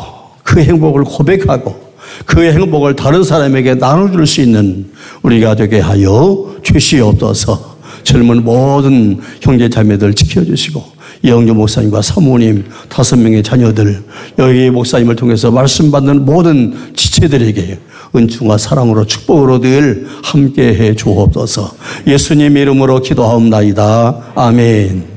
그 0.43 0.61
행복을 0.61 1.05
고백하고, 1.05 1.95
그 2.27 2.43
행복을 2.43 2.97
다른 2.97 3.25
사람에게 3.25 3.75
나눠줄 3.75 4.27
수 4.27 4.43
있는 4.43 4.91
우리가 5.23 5.57
되게 5.57 5.81
하여 5.81 6.55
주시옵소서. 6.63 7.75
젊은 8.05 8.45
모든 8.45 9.19
형제 9.41 9.69
자매들 9.69 10.15
지켜주시고 10.15 10.94
이영주 11.25 11.55
목사님과 11.55 12.03
사모님 12.03 12.65
다섯 12.91 13.17
명의 13.17 13.43
자녀들 13.43 14.03
여기 14.39 14.71
목사님을 14.71 15.17
통해서 15.17 15.51
말씀 15.51 15.91
받는 15.91 16.27
모든 16.27 16.75
지체들에게 16.95 17.79
은총과 18.15 18.59
사랑으로 18.59 19.07
축복으로 19.07 19.61
늘 19.61 20.07
함께해 20.23 20.95
주옵소서. 20.95 21.73
예수님 22.07 22.57
이름으로 22.57 23.01
기도하옵나이다. 23.01 24.33
아멘 24.37 25.14